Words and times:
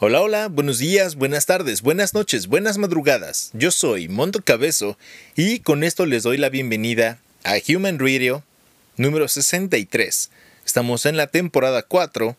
Hola, 0.00 0.20
hola, 0.20 0.46
buenos 0.46 0.78
días, 0.78 1.16
buenas 1.16 1.46
tardes, 1.46 1.82
buenas 1.82 2.14
noches, 2.14 2.46
buenas 2.46 2.78
madrugadas. 2.78 3.50
Yo 3.52 3.72
soy 3.72 4.06
Monto 4.06 4.40
Cabezo 4.40 4.96
y 5.34 5.58
con 5.58 5.82
esto 5.82 6.06
les 6.06 6.22
doy 6.22 6.36
la 6.36 6.50
bienvenida 6.50 7.18
a 7.42 7.56
Human 7.68 7.98
Radio 7.98 8.44
número 8.96 9.26
63. 9.26 10.30
Estamos 10.64 11.04
en 11.04 11.16
la 11.16 11.26
temporada 11.26 11.82
4, 11.82 12.36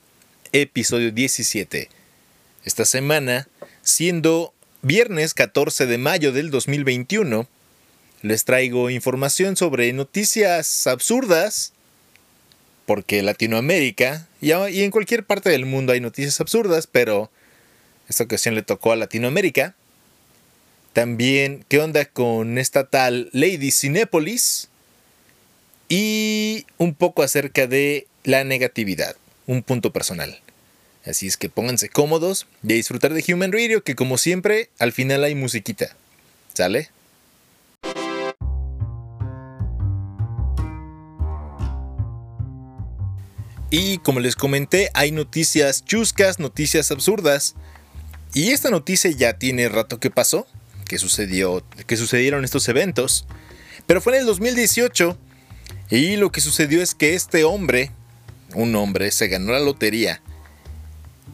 episodio 0.54 1.12
17. 1.12 1.90
Esta 2.64 2.86
semana, 2.86 3.50
siendo 3.82 4.54
viernes 4.82 5.34
14 5.34 5.86
de 5.86 5.98
mayo 5.98 6.32
del 6.32 6.52
2021, 6.52 7.46
les 8.22 8.46
traigo 8.46 8.90
información 8.90 9.58
sobre 9.58 9.92
noticias 9.92 10.88
absurdas, 10.88 11.74
porque 12.86 13.22
Latinoamérica 13.22 14.30
y 14.40 14.52
en 14.54 14.92
cualquier 14.92 15.26
parte 15.26 15.50
del 15.50 15.66
mundo 15.66 15.92
hay 15.92 16.00
noticias 16.00 16.40
absurdas, 16.40 16.88
pero 16.88 17.30
esta 18.10 18.24
ocasión 18.24 18.56
le 18.56 18.64
tocó 18.64 18.92
a 18.92 18.96
Latinoamérica. 18.96 19.76
También, 20.94 21.64
¿qué 21.70 21.80
onda 21.80 22.06
con 22.06 22.58
esta 22.58 22.90
tal 22.90 23.30
Lady 23.32 23.72
Cinépolis? 23.72 24.70
Y 25.88 26.66
un 26.78 26.96
poco 26.96 27.24
acerca 27.24 27.68
de 27.68 28.08
la 28.24 28.44
negatividad, 28.44 29.16
un 29.46 29.64
punto 29.64 29.94
personal. 29.94 30.42
Así 31.06 31.28
es 31.28 31.38
que 31.38 31.50
pónganse 31.50 31.90
cómodos 31.90 32.48
y 32.64 32.74
a 32.74 32.76
disfrutar 32.76 33.14
de 33.14 33.24
Human 33.34 33.52
Radio, 33.52 33.84
que 33.84 33.96
como 33.96 34.18
siempre, 34.18 34.70
al 34.80 34.92
final 34.92 35.24
hay 35.24 35.36
musiquita. 35.36 35.96
¿Sale? 36.54 36.90
Y 43.72 44.00
como 44.00 44.20
les 44.20 44.36
comenté, 44.36 44.90
hay 44.96 45.12
noticias 45.12 45.86
chuscas, 45.86 46.40
noticias 46.40 46.92
absurdas. 46.92 47.56
Y 48.34 48.52
esta 48.52 48.70
noticia 48.70 49.10
ya 49.12 49.34
tiene 49.34 49.70
rato 49.70 50.00
que 50.00 50.12
pasó, 50.12 50.48
que 50.86 50.98
sucedió, 50.98 51.64
que 51.88 51.98
sucedieron 51.98 52.46
estos 52.46 52.68
eventos, 52.70 53.26
pero 53.88 54.02
fue 54.02 54.14
en 54.14 54.20
el 54.22 54.26
2018 54.28 55.18
y 55.90 56.16
lo 56.18 56.32
que 56.32 56.42
sucedió 56.42 56.82
es 56.82 56.94
que 56.94 57.16
este 57.16 57.44
hombre, 57.44 57.92
un 58.54 58.76
hombre, 58.76 59.12
se 59.12 59.28
ganó 59.28 59.52
la 59.52 59.60
lotería 59.60 60.22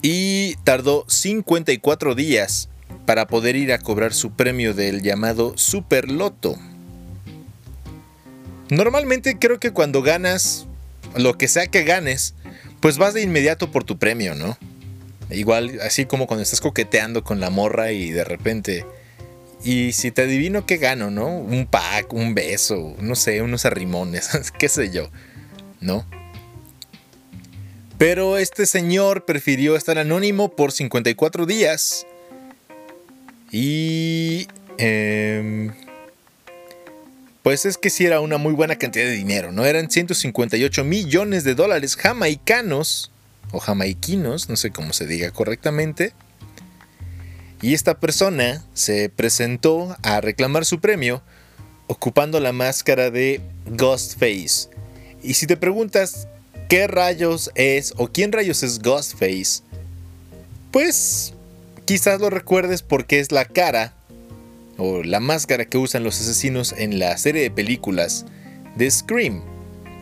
y 0.02 0.56
tardó 0.64 1.06
54 1.08 2.16
días 2.16 2.70
para 3.06 3.28
poder 3.28 3.56
ir 3.56 3.74
a 3.74 3.80
cobrar 3.80 4.14
su 4.14 4.32
premio 4.32 4.74
del 4.74 5.02
llamado 5.02 5.54
Super 5.58 6.10
Loto. 6.10 6.56
Normalmente 8.70 9.38
creo 9.38 9.60
que 9.60 9.72
cuando 9.72 10.02
ganas 10.02 10.66
lo 11.16 11.38
que 11.38 11.48
sea 11.48 11.68
que 11.68 11.84
ganes, 11.84 12.34
pues 12.80 12.98
vas 12.98 13.14
de 13.14 13.22
inmediato 13.22 13.72
por 13.72 13.84
tu 13.84 13.98
premio, 13.98 14.34
¿no? 14.36 14.58
Igual, 15.30 15.80
así 15.82 16.06
como 16.06 16.28
cuando 16.28 16.44
estás 16.44 16.62
coqueteando 16.62 17.24
con 17.24 17.40
la 17.40 17.50
morra 17.50 17.92
y 17.92 18.12
de 18.12 18.24
repente. 18.24 18.86
Y 19.64 19.94
si 19.94 20.12
te 20.12 20.24
adivino 20.24 20.66
qué 20.66 20.78
gano, 20.78 21.10
¿no? 21.10 21.28
Un 21.28 21.66
pack, 21.66 22.14
un 22.14 22.36
beso, 22.36 22.96
no 23.00 23.16
sé, 23.16 23.42
unos 23.42 23.66
arrimones, 23.66 24.30
qué 24.60 24.70
sé 24.70 24.92
yo, 24.92 25.10
¿no? 25.82 26.06
Pero 27.98 28.38
este 28.38 28.66
señor 28.66 29.26
prefirió 29.26 29.76
estar 29.76 29.98
anónimo 29.98 30.50
por 30.56 30.72
54 30.72 31.46
días. 31.46 32.06
Y... 33.52 34.48
Eh, 34.78 35.72
pues 37.46 37.68
es 37.68 37.78
que 37.78 37.92
sí 37.92 38.08
era 38.08 38.22
una 38.22 38.40
muy 38.40 38.54
buena 38.54 38.76
cantidad 38.78 39.06
de 39.06 39.12
dinero, 39.12 39.52
¿no? 39.52 39.66
Eran 39.66 39.92
158 39.92 40.84
millones 40.84 41.44
de 41.44 41.54
dólares 41.54 41.96
jamaicanos 41.96 43.12
o 43.52 43.60
jamaiquinos, 43.60 44.50
no 44.50 44.56
sé 44.56 44.72
cómo 44.72 44.94
se 44.94 45.08
diga 45.08 45.32
correctamente. 45.32 46.14
Y 47.62 47.74
esta 47.74 48.00
persona 48.00 48.64
se 48.74 49.10
presentó 49.10 49.96
a 50.04 50.22
reclamar 50.22 50.66
su 50.66 50.80
premio 50.80 51.22
ocupando 51.88 52.40
la 52.40 52.52
máscara 52.52 53.12
de 53.12 53.42
Ghostface. 53.66 54.70
Y 55.24 55.36
si 55.36 55.48
te 55.48 55.58
preguntas 55.58 56.28
qué 56.70 56.88
rayos 56.88 57.52
es 57.56 57.94
o 57.98 58.08
quién 58.08 58.32
rayos 58.32 58.64
es 58.64 58.80
Ghostface, 58.80 59.64
pues 60.72 61.34
quizás 61.86 62.20
lo 62.20 62.30
recuerdes 62.30 62.82
porque 62.82 63.20
es 63.20 63.32
la 63.32 63.46
cara 63.46 63.94
o 64.78 65.04
la 65.04 65.20
máscara 65.20 65.66
que 65.66 65.78
usan 65.78 66.04
los 66.04 66.20
asesinos 66.20 66.74
en 66.78 67.00
la 67.00 67.18
serie 67.18 67.42
de 67.42 67.52
películas 67.52 68.26
de 68.76 68.92
Scream. 68.92 69.42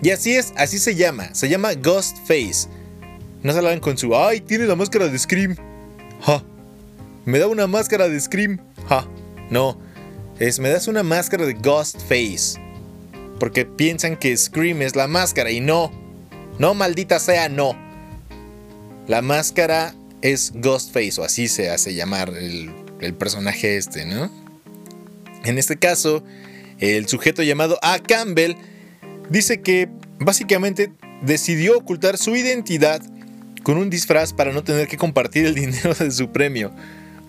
Y 0.01 0.09
así 0.09 0.33
es, 0.33 0.53
así 0.57 0.79
se 0.79 0.95
llama, 0.95 1.33
se 1.33 1.47
llama 1.47 1.73
Ghostface 1.75 2.67
no 3.43 3.53
salgan 3.53 3.79
con 3.81 3.97
su, 3.97 4.15
ay, 4.15 4.39
tiene 4.41 4.65
la 4.65 4.75
máscara 4.75 5.07
de 5.07 5.19
Scream. 5.19 5.55
Ja. 6.21 6.41
Me 7.25 7.39
da 7.39 7.47
una 7.47 7.67
máscara 7.67 8.07
de 8.07 8.19
Scream. 8.19 8.59
Ja. 8.87 9.05
No. 9.49 9.77
Es, 10.39 10.59
me 10.59 10.69
das 10.69 10.87
una 10.87 11.03
máscara 11.03 11.45
de 11.45 11.53
Ghostface. 11.53 12.59
Porque 13.39 13.65
piensan 13.65 14.17
que 14.17 14.35
Scream 14.35 14.81
es 14.81 14.95
la 14.95 15.07
máscara 15.07 15.51
y 15.51 15.59
no. 15.59 15.91
No, 16.57 16.73
maldita 16.73 17.19
sea, 17.19 17.49
no. 17.49 17.75
La 19.07 19.21
máscara 19.21 19.93
es 20.21 20.53
Ghostface, 20.55 21.19
o 21.19 21.25
así 21.25 21.49
se 21.49 21.69
hace 21.69 21.93
llamar 21.93 22.29
el, 22.29 22.71
el 23.01 23.13
personaje 23.13 23.75
este, 23.75 24.05
¿no? 24.05 24.31
En 25.43 25.57
este 25.57 25.75
caso, 25.77 26.23
el 26.79 27.07
sujeto 27.09 27.43
llamado 27.43 27.77
A. 27.81 27.99
Campbell 27.99 28.55
dice 29.29 29.61
que 29.61 29.89
básicamente 30.19 30.91
decidió 31.21 31.77
ocultar 31.77 32.17
su 32.17 32.35
identidad 32.35 33.01
con 33.63 33.77
un 33.77 33.89
disfraz 33.89 34.33
para 34.33 34.51
no 34.51 34.63
tener 34.63 34.87
que 34.87 34.97
compartir 34.97 35.45
el 35.45 35.55
dinero 35.55 35.93
de 35.93 36.11
su 36.11 36.31
premio 36.31 36.71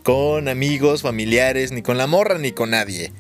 con 0.02 0.48
amigos, 0.48 1.00
familiares, 1.00 1.72
ni 1.72 1.80
con 1.80 1.96
la 1.96 2.06
morra, 2.06 2.38
ni 2.38 2.52
con 2.52 2.70
nadie. 2.70 3.10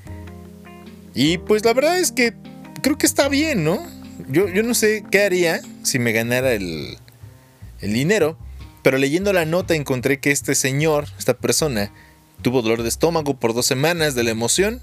Y 1.14 1.38
pues 1.38 1.64
la 1.64 1.72
verdad 1.72 1.98
es 1.98 2.12
que 2.12 2.34
creo 2.82 2.98
que 2.98 3.06
está 3.06 3.28
bien, 3.28 3.64
¿no? 3.64 3.84
Yo, 4.28 4.48
yo 4.48 4.62
no 4.62 4.74
sé 4.74 5.02
qué 5.10 5.22
haría 5.22 5.62
si 5.82 5.98
me 5.98 6.12
ganara 6.12 6.52
el, 6.52 6.98
el 7.80 7.92
dinero, 7.92 8.36
pero 8.82 8.98
leyendo 8.98 9.32
la 9.32 9.46
nota 9.46 9.74
encontré 9.74 10.20
que 10.20 10.30
este 10.30 10.54
señor, 10.54 11.06
esta 11.18 11.34
persona, 11.34 11.90
tuvo 12.42 12.60
dolor 12.60 12.82
de 12.82 12.90
estómago 12.90 13.34
por 13.40 13.54
dos 13.54 13.64
semanas 13.64 14.14
de 14.14 14.24
la 14.24 14.30
emoción, 14.30 14.82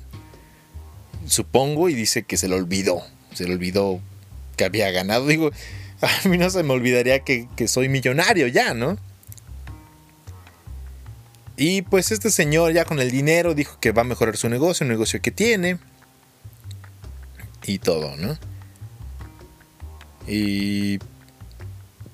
supongo, 1.28 1.88
y 1.88 1.94
dice 1.94 2.24
que 2.24 2.38
se 2.38 2.48
lo 2.48 2.56
olvidó, 2.56 3.04
se 3.34 3.46
le 3.46 3.54
olvidó 3.54 4.00
que 4.58 4.66
había 4.66 4.90
ganado. 4.90 5.28
Digo, 5.28 5.52
a 6.26 6.28
mí 6.28 6.38
no 6.38 6.50
se 6.50 6.64
me 6.64 6.74
olvidaría 6.74 7.20
que, 7.20 7.48
soy 7.68 7.90
millonario 7.90 8.48
ya, 8.48 8.74
¿no? 8.74 8.98
Y 11.58 11.84
pues 11.84 12.12
este 12.12 12.32
señor 12.32 12.74
ya 12.74 12.86
con 12.86 13.00
el 13.00 13.12
dinero 13.12 13.54
dijo 13.54 13.80
que 13.80 13.92
va 13.92 14.02
a 14.02 14.06
mejorar 14.06 14.36
su 14.36 14.50
negocio, 14.50 14.84
un 14.84 14.90
negocio 14.90 15.22
que 15.22 15.32
tiene. 15.32 15.78
Y 17.68 17.78
todo, 17.78 18.16
¿no? 18.18 18.38
Y 20.28 20.98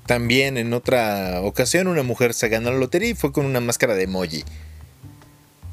también 0.05 0.57
en 0.57 0.73
otra 0.73 1.41
ocasión 1.41 1.87
una 1.87 2.03
mujer 2.03 2.33
se 2.33 2.49
ganó 2.49 2.71
la 2.71 2.77
lotería 2.77 3.09
y 3.09 3.15
fue 3.15 3.31
con 3.31 3.45
una 3.45 3.61
máscara 3.61 3.95
de 3.95 4.03
emoji. 4.03 4.43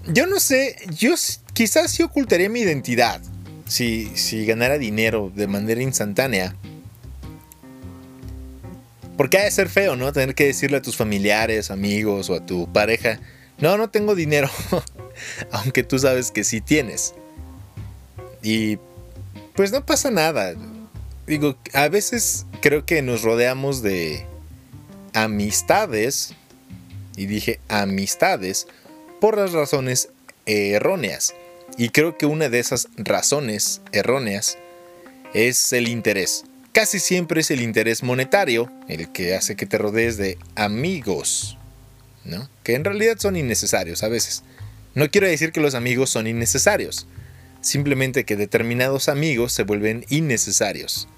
Yo 0.06 0.26
no 0.26 0.38
sé, 0.38 0.76
yo 0.91 1.14
quizás 1.52 1.91
sí 1.91 2.02
ocultaría 2.02 2.48
mi 2.48 2.60
identidad 2.60 3.20
si, 3.66 4.12
si 4.16 4.44
ganara 4.46 4.78
dinero 4.78 5.32
de 5.34 5.48
manera 5.48 5.82
instantánea. 5.82 6.54
Porque 9.16 9.38
ha 9.38 9.44
de 9.44 9.50
ser 9.50 9.69
feo, 9.69 9.97
¿no? 9.97 10.12
Tener 10.12 10.34
que 10.34 10.47
decirle 10.47 10.78
a 10.78 10.82
tus 10.82 10.97
familiares, 10.97 11.70
amigos 11.70 12.30
o 12.30 12.34
a 12.34 12.44
tu 12.44 12.72
pareja, 12.72 13.20
no, 13.58 13.76
no 13.76 13.88
tengo 13.88 14.14
dinero, 14.14 14.50
aunque 15.52 15.84
tú 15.84 15.98
sabes 15.98 16.30
que 16.30 16.42
sí 16.42 16.60
tienes. 16.60 17.14
Y 18.42 18.78
pues 19.54 19.70
no 19.72 19.86
pasa 19.86 20.10
nada. 20.10 20.54
Digo, 21.26 21.56
a 21.72 21.88
veces 21.88 22.47
creo 22.60 22.84
que 22.84 23.02
nos 23.02 23.22
rodeamos 23.22 23.82
de 23.82 24.26
amistades, 25.12 26.34
y 27.17 27.26
dije 27.26 27.60
amistades, 27.69 28.67
por 29.20 29.38
las 29.38 29.52
razones 29.52 30.10
erróneas. 30.44 31.34
Y 31.78 31.90
creo 31.90 32.19
que 32.19 32.26
una 32.26 32.49
de 32.49 32.58
esas 32.58 32.88
razones 32.96 33.81
erróneas 33.93 34.58
es 35.32 35.72
el 35.72 35.88
interés 35.88 36.44
casi 36.75 36.99
siempre 36.99 37.41
es 37.41 37.50
el 37.53 37.62
interés 37.62 38.03
monetario 38.03 38.71
el 38.88 39.11
que 39.12 39.35
hace 39.35 39.55
que 39.55 39.65
te 39.65 39.79
rodees 39.79 40.17
de 40.17 40.37
amigos, 40.56 41.56
¿no? 42.25 42.50
Que 42.65 42.75
en 42.75 42.85
realidad 42.85 43.17
son 43.19 43.37
innecesarios 43.37 44.03
a 44.03 44.09
veces. 44.09 44.43
No 44.94 45.09
quiero 45.09 45.29
decir 45.29 45.53
que 45.53 45.61
los 45.61 45.75
amigos 45.75 46.11
son 46.11 46.26
innecesarios, 46.26 47.06
simplemente 47.61 48.25
que 48.25 48.37
determinados 48.37 49.09
amigos 49.09 49.53
se 49.53 49.62
vuelven 49.62 50.05
innecesarios. 50.09 51.09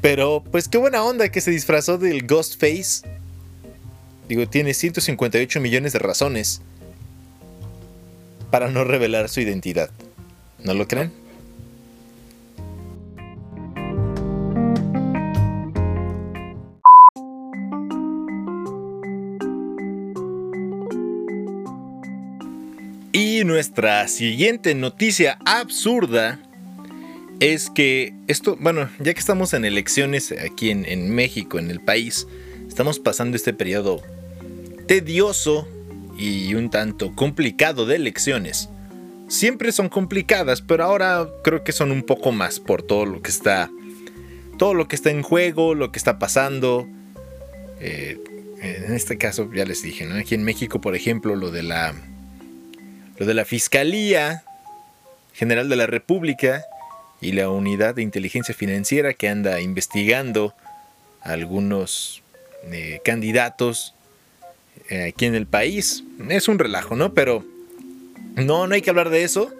Pero, 0.00 0.42
pues 0.50 0.66
qué 0.66 0.78
buena 0.78 1.04
onda 1.04 1.28
que 1.28 1.40
se 1.40 1.52
disfrazó 1.52 1.96
del 1.96 2.26
Ghostface. 2.26 3.06
Digo, 4.28 4.48
tiene 4.48 4.74
158 4.74 5.60
millones 5.60 5.92
de 5.92 6.00
razones 6.00 6.60
para 8.50 8.68
no 8.68 8.82
revelar 8.82 9.28
su 9.28 9.40
identidad. 9.40 9.90
¿No 10.64 10.74
lo 10.74 10.88
creen? 10.88 11.25
Nuestra 23.56 24.06
siguiente 24.06 24.74
noticia 24.74 25.38
absurda 25.46 26.38
es 27.40 27.70
que 27.70 28.12
esto, 28.26 28.58
bueno, 28.60 28.90
ya 28.98 29.14
que 29.14 29.18
estamos 29.18 29.54
en 29.54 29.64
elecciones 29.64 30.30
aquí 30.30 30.68
en, 30.68 31.14
México, 31.14 31.58
en 31.58 31.70
el 31.70 31.80
país, 31.80 32.26
estamos 32.68 32.98
pasando 32.98 33.34
este 33.34 33.54
periodo 33.54 34.02
tedioso 34.86 35.66
y 36.18 36.52
un 36.52 36.68
tanto 36.68 37.14
complicado 37.14 37.86
de 37.86 37.96
elecciones. 37.96 38.68
Siempre 39.26 39.72
son 39.72 39.88
complicadas, 39.88 40.60
pero 40.60 40.84
ahora 40.84 41.26
creo 41.42 41.64
que 41.64 41.72
son 41.72 41.92
un 41.92 42.02
poco 42.02 42.32
más 42.32 42.60
por 42.60 42.82
todo 42.82 43.06
lo 43.06 43.22
que 43.22 43.30
está, 43.30 43.70
todo 44.58 44.74
lo 44.74 44.86
que 44.86 44.96
está 44.96 45.08
en 45.08 45.22
juego, 45.22 45.74
lo 45.74 45.92
que 45.92 45.98
está 45.98 46.18
pasando. 46.18 46.86
Eh, 47.80 48.18
en 48.60 48.92
este 48.92 49.16
caso 49.16 49.50
ya 49.50 49.64
les 49.64 49.80
dije. 49.80 50.06
Aquí 50.12 50.34
en 50.34 50.44
México, 50.44 50.82
por 50.82 50.94
ejemplo, 50.94 51.36
lo 51.36 51.50
de 51.50 51.62
la, 51.62 51.94
lo 53.18 53.26
de 53.26 53.34
la 53.34 53.44
Fiscalía 53.44 54.44
General 55.32 55.68
de 55.68 55.76
la 55.76 55.86
República 55.86 56.64
y 57.20 57.32
la 57.32 57.50
Unidad 57.50 57.94
de 57.94 58.02
Inteligencia 58.02 58.54
Financiera 58.54 59.14
que 59.14 59.28
anda 59.28 59.60
investigando 59.60 60.54
algunos 61.20 62.22
eh, 62.70 63.00
candidatos 63.04 63.94
eh, 64.88 65.10
aquí 65.12 65.26
en 65.26 65.34
el 65.34 65.46
país. 65.46 66.04
Es 66.28 66.48
un 66.48 66.58
relajo, 66.58 66.96
¿no? 66.96 67.14
Pero 67.14 67.44
no, 68.34 68.66
no 68.66 68.74
hay 68.74 68.82
que 68.82 68.90
hablar 68.90 69.10
de 69.10 69.24
eso. 69.24 69.52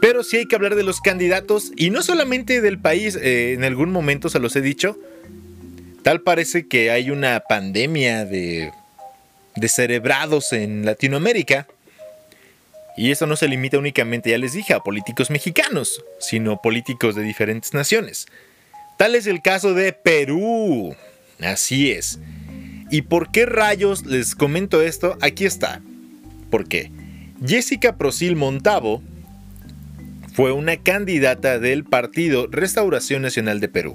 Pero 0.00 0.22
sí 0.22 0.36
hay 0.36 0.46
que 0.46 0.56
hablar 0.56 0.74
de 0.74 0.82
los 0.82 1.00
candidatos 1.00 1.72
y 1.76 1.90
no 1.90 2.02
solamente 2.02 2.60
del 2.60 2.78
país. 2.78 3.16
Eh, 3.16 3.54
en 3.54 3.64
algún 3.64 3.90
momento 3.90 4.28
se 4.28 4.38
los 4.38 4.54
he 4.56 4.60
dicho. 4.60 4.98
Tal 6.02 6.20
parece 6.20 6.66
que 6.68 6.90
hay 6.90 7.10
una 7.10 7.40
pandemia 7.40 8.26
de, 8.26 8.70
de 9.56 9.68
cerebrados 9.68 10.52
en 10.52 10.84
Latinoamérica. 10.84 11.66
Y 12.96 13.10
eso 13.10 13.26
no 13.26 13.36
se 13.36 13.48
limita 13.48 13.78
únicamente, 13.78 14.30
ya 14.30 14.38
les 14.38 14.52
dije, 14.52 14.72
a 14.72 14.80
políticos 14.80 15.30
mexicanos, 15.30 16.04
sino 16.20 16.62
políticos 16.62 17.14
de 17.14 17.22
diferentes 17.22 17.74
naciones. 17.74 18.26
Tal 18.96 19.14
es 19.14 19.26
el 19.26 19.42
caso 19.42 19.74
de 19.74 19.92
Perú. 19.92 20.94
Así 21.40 21.90
es. 21.90 22.20
¿Y 22.90 23.02
por 23.02 23.32
qué 23.32 23.46
rayos 23.46 24.06
les 24.06 24.36
comento 24.36 24.80
esto? 24.80 25.18
Aquí 25.20 25.44
está. 25.44 25.80
¿Por 26.50 26.68
qué? 26.68 26.92
Jessica 27.44 27.96
Prosil 27.96 28.36
Montavo 28.36 29.02
fue 30.34 30.52
una 30.52 30.76
candidata 30.76 31.58
del 31.58 31.84
Partido 31.84 32.46
Restauración 32.48 33.22
Nacional 33.22 33.60
de 33.60 33.68
Perú. 33.68 33.94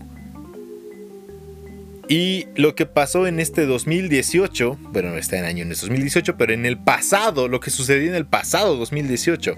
Y 2.09 2.47
lo 2.55 2.73
que 2.73 2.87
pasó 2.87 3.27
en 3.27 3.39
este 3.39 3.67
2018, 3.67 4.79
bueno, 4.91 5.15
está 5.15 5.37
en 5.37 5.45
año 5.45 5.61
en 5.61 5.69
2018, 5.69 6.37
pero 6.37 6.53
en 6.53 6.65
el 6.65 6.79
pasado, 6.79 7.47
lo 7.47 7.59
que 7.59 7.69
sucedió 7.69 8.09
en 8.09 8.15
el 8.15 8.25
pasado 8.25 8.75
2018, 8.77 9.55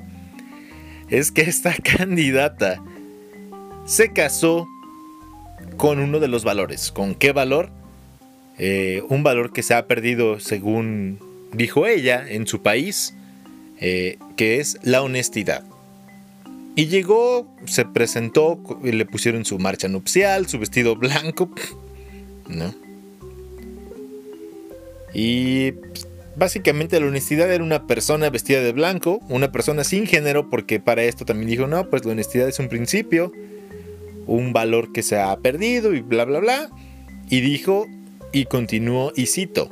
es 1.09 1.31
que 1.31 1.43
esta 1.43 1.73
candidata 1.97 2.83
se 3.85 4.11
casó 4.11 4.67
con 5.77 5.99
uno 5.99 6.19
de 6.19 6.27
los 6.27 6.43
valores. 6.43 6.91
¿Con 6.91 7.15
qué 7.15 7.31
valor? 7.31 7.69
Eh, 8.57 9.01
un 9.07 9.23
valor 9.23 9.53
que 9.53 9.63
se 9.63 9.73
ha 9.73 9.87
perdido, 9.87 10.41
según 10.41 11.19
dijo 11.53 11.87
ella, 11.87 12.25
en 12.27 12.47
su 12.47 12.61
país, 12.61 13.13
eh, 13.79 14.17
que 14.35 14.59
es 14.59 14.77
la 14.83 15.01
honestidad. 15.01 15.63
Y 16.75 16.87
llegó, 16.87 17.47
se 17.65 17.85
presentó, 17.85 18.59
le 18.83 19.05
pusieron 19.05 19.45
su 19.45 19.57
marcha 19.57 19.87
nupcial, 19.87 20.47
su 20.47 20.59
vestido 20.59 20.97
blanco, 20.97 21.49
Y 25.13 25.73
básicamente 26.35 26.99
la 26.99 27.07
honestidad 27.07 27.51
era 27.51 27.63
una 27.63 27.87
persona 27.87 28.29
vestida 28.29 28.61
de 28.61 28.71
blanco, 28.71 29.19
una 29.29 29.51
persona 29.51 29.83
sin 29.83 30.07
género, 30.07 30.49
porque 30.49 30.79
para 30.79 31.03
esto 31.03 31.25
también 31.25 31.49
dijo, 31.49 31.67
no, 31.67 31.89
pues 31.89 32.05
la 32.05 32.11
honestidad 32.11 32.47
es 32.47 32.59
un 32.59 32.69
principio, 32.69 33.31
un 34.27 34.53
valor 34.53 34.91
que 34.91 35.03
se 35.03 35.19
ha 35.19 35.35
perdido 35.37 35.93
y 35.93 36.01
bla, 36.01 36.25
bla, 36.25 36.39
bla. 36.39 36.69
Y 37.29 37.41
dijo, 37.41 37.87
y 38.31 38.45
continuó 38.45 39.11
y 39.15 39.25
cito, 39.25 39.69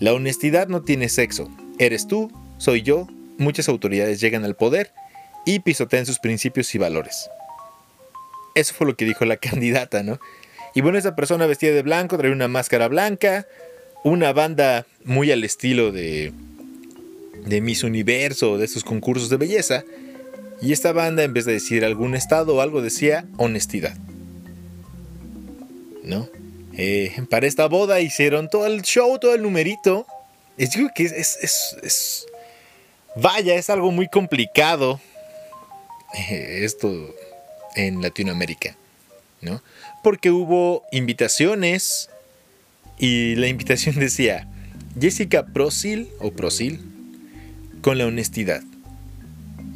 la 0.00 0.12
honestidad 0.12 0.68
no 0.68 0.82
tiene 0.82 1.08
sexo, 1.08 1.48
eres 1.78 2.06
tú, 2.06 2.30
soy 2.58 2.82
yo, 2.82 3.06
muchas 3.38 3.68
autoridades 3.68 4.20
llegan 4.20 4.44
al 4.44 4.56
poder 4.56 4.92
y 5.46 5.60
pisotean 5.60 6.06
sus 6.06 6.18
principios 6.18 6.74
y 6.74 6.78
valores. 6.78 7.28
Eso 8.54 8.74
fue 8.74 8.86
lo 8.86 8.96
que 8.96 9.04
dijo 9.04 9.24
la 9.24 9.36
candidata, 9.38 10.02
¿no? 10.02 10.18
Y 10.74 10.80
bueno, 10.80 10.98
esa 10.98 11.14
persona 11.14 11.46
vestida 11.46 11.72
de 11.72 11.82
blanco, 11.82 12.18
trae 12.18 12.32
una 12.32 12.48
máscara 12.48 12.88
blanca, 12.88 13.46
una 14.02 14.32
banda 14.32 14.86
muy 15.04 15.30
al 15.30 15.44
estilo 15.44 15.92
de, 15.92 16.32
de 17.46 17.60
Miss 17.60 17.84
Universo, 17.84 18.58
de 18.58 18.64
esos 18.64 18.84
concursos 18.84 19.28
de 19.28 19.36
belleza. 19.36 19.84
Y 20.60 20.72
esta 20.72 20.92
banda, 20.92 21.22
en 21.22 21.32
vez 21.32 21.44
de 21.44 21.52
decir 21.52 21.84
algún 21.84 22.14
estado 22.14 22.56
o 22.56 22.60
algo, 22.60 22.82
decía 22.82 23.26
honestidad. 23.36 23.96
¿No? 26.02 26.28
Eh, 26.76 27.22
para 27.30 27.46
esta 27.46 27.66
boda 27.66 28.00
hicieron 28.00 28.48
todo 28.48 28.66
el 28.66 28.82
show, 28.82 29.18
todo 29.18 29.34
el 29.34 29.42
numerito. 29.42 30.06
Es, 30.56 30.72
digo 30.72 30.90
que 30.94 31.04
es, 31.04 31.38
es, 31.40 32.26
Vaya, 33.16 33.54
es 33.54 33.70
algo 33.70 33.90
muy 33.92 34.08
complicado. 34.08 35.00
Eh, 36.14 36.60
esto 36.62 37.14
en 37.76 38.02
Latinoamérica. 38.02 38.76
¿No? 39.40 39.62
Porque 40.04 40.30
hubo 40.30 40.84
invitaciones. 40.92 42.10
Y 42.98 43.34
la 43.34 43.48
invitación 43.48 43.96
decía. 43.98 44.48
Jessica 45.00 45.46
Prosil 45.46 46.08
o 46.20 46.30
Prosil 46.30 46.80
con 47.80 47.98
la 47.98 48.06
honestidad. 48.06 48.62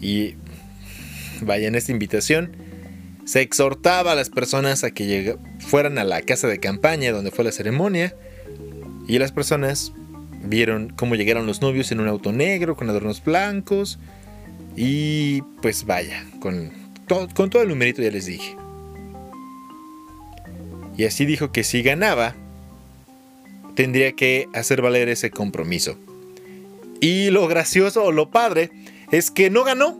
Y 0.00 0.34
vaya 1.40 1.66
en 1.66 1.74
esta 1.74 1.90
invitación 1.90 2.52
se 3.28 3.42
exhortaba 3.42 4.12
a 4.12 4.14
las 4.14 4.30
personas 4.30 4.84
a 4.84 4.90
que 4.90 5.36
fueran 5.58 5.98
a 5.98 6.04
la 6.04 6.22
casa 6.22 6.48
de 6.48 6.60
campaña 6.60 7.12
donde 7.12 7.30
fue 7.30 7.44
la 7.44 7.52
ceremonia 7.52 8.14
y 9.06 9.18
las 9.18 9.32
personas 9.32 9.92
vieron 10.44 10.88
cómo 10.96 11.14
llegaron 11.14 11.46
los 11.46 11.60
novios 11.60 11.92
en 11.92 12.00
un 12.00 12.08
auto 12.08 12.32
negro 12.32 12.74
con 12.74 12.88
adornos 12.88 13.22
blancos 13.22 13.98
y 14.76 15.42
pues 15.60 15.84
vaya, 15.84 16.24
con, 16.40 16.72
con 17.34 17.50
todo 17.50 17.62
el 17.62 17.68
numerito 17.68 18.00
ya 18.00 18.10
les 18.10 18.24
dije. 18.24 18.56
Y 20.98 21.04
así 21.04 21.24
dijo 21.24 21.52
que 21.52 21.62
si 21.62 21.82
ganaba, 21.82 22.34
tendría 23.76 24.12
que 24.12 24.48
hacer 24.52 24.82
valer 24.82 25.08
ese 25.08 25.30
compromiso. 25.30 25.96
Y 27.00 27.30
lo 27.30 27.46
gracioso 27.46 28.02
o 28.02 28.10
lo 28.10 28.30
padre 28.30 28.70
es 29.12 29.30
que 29.30 29.48
no 29.48 29.62
ganó. 29.62 29.96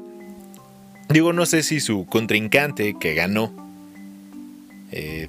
Digo, 1.09 1.33
no 1.33 1.47
sé 1.47 1.63
si 1.63 1.79
su 1.79 2.05
contrincante 2.05 2.97
que 2.99 3.15
ganó, 3.15 3.55
eh, 4.91 5.29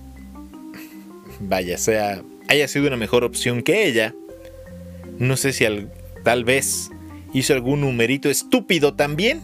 vaya, 1.40 1.78
sea, 1.78 2.24
haya 2.48 2.68
sido 2.68 2.88
una 2.88 2.98
mejor 2.98 3.24
opción 3.24 3.62
que 3.62 3.86
ella. 3.86 4.16
No 5.20 5.38
sé 5.38 5.54
si 5.54 5.66
tal 6.24 6.46
vez 6.46 6.90
hizo 7.32 7.54
algún 7.54 7.82
numerito 7.82 8.32
estúpido 8.32 8.96
también. 8.96 9.40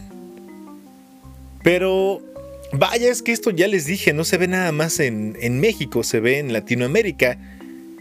Pero 1.62 2.20
vaya, 2.72 3.10
es 3.10 3.22
que 3.22 3.32
esto 3.32 3.50
ya 3.50 3.68
les 3.68 3.86
dije, 3.86 4.12
no 4.12 4.24
se 4.24 4.38
ve 4.38 4.48
nada 4.48 4.72
más 4.72 5.00
en, 5.00 5.36
en 5.40 5.60
México, 5.60 6.02
se 6.02 6.20
ve 6.20 6.38
en 6.38 6.52
Latinoamérica. 6.52 7.38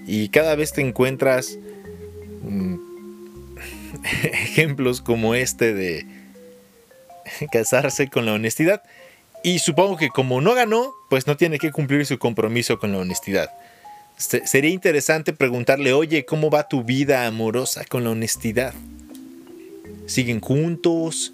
Y 0.08 0.30
cada 0.30 0.56
vez 0.56 0.72
te 0.74 0.82
encuentras 0.82 1.58
mm, 2.44 2.76
ejemplos 4.24 5.02
como 5.02 5.36
este 5.36 5.74
de 5.74 6.06
casarse 7.52 8.10
con 8.10 8.26
la 8.26 8.34
honestidad. 8.34 8.84
Y 9.44 9.60
supongo 9.60 9.98
que 9.98 10.10
como 10.10 10.42
no 10.42 10.56
ganó, 10.56 10.94
pues 11.10 11.28
no 11.28 11.38
tiene 11.38 11.60
que 11.60 11.72
cumplir 11.72 12.06
su 12.06 12.18
compromiso 12.18 12.80
con 12.80 12.92
la 12.92 12.98
honestidad. 13.00 13.52
sería 14.18 14.72
interesante 14.72 15.34
preguntarle, 15.34 15.94
oye, 15.94 16.26
¿cómo 16.26 16.50
va 16.50 16.68
tu 16.68 16.84
vida 16.84 17.28
amorosa 17.28 17.86
con 17.86 18.04
la 18.04 18.12
honestidad? 18.12 18.74
¿Siguen 20.08 20.40
juntos? 20.40 21.34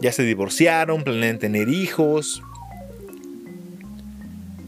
¿Ya 0.00 0.12
se 0.12 0.22
divorciaron? 0.22 1.04
¿Planean 1.04 1.38
tener 1.38 1.68
hijos? 1.68 2.42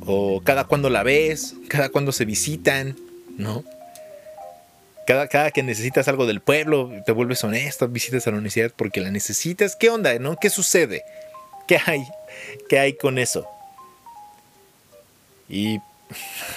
¿O 0.06 0.40
cada 0.40 0.64
cuando 0.64 0.88
la 0.88 1.02
ves? 1.02 1.54
¿Cada 1.68 1.88
cuando 1.88 2.12
se 2.12 2.24
visitan? 2.24 2.96
¿No? 3.36 3.64
Cada, 5.06 5.50
que 5.52 5.62
necesitas 5.62 6.08
algo 6.08 6.26
del 6.26 6.40
pueblo, 6.40 6.90
te 7.04 7.12
vuelves 7.12 7.44
honesto, 7.44 7.86
visitas 7.88 8.26
a 8.26 8.30
la 8.30 8.38
universidad 8.38 8.72
porque 8.74 9.00
la 9.00 9.10
necesitas. 9.10 9.76
¿Qué 9.76 9.90
onda? 9.90 10.18
¿No? 10.18 10.36
¿Qué 10.36 10.50
sucede? 10.50 11.04
¿Qué 11.68 11.78
hay? 11.86 12.04
¿Qué 12.68 12.78
hay 12.78 12.94
con 12.94 13.18
eso? 13.18 13.46
Y 15.48 15.78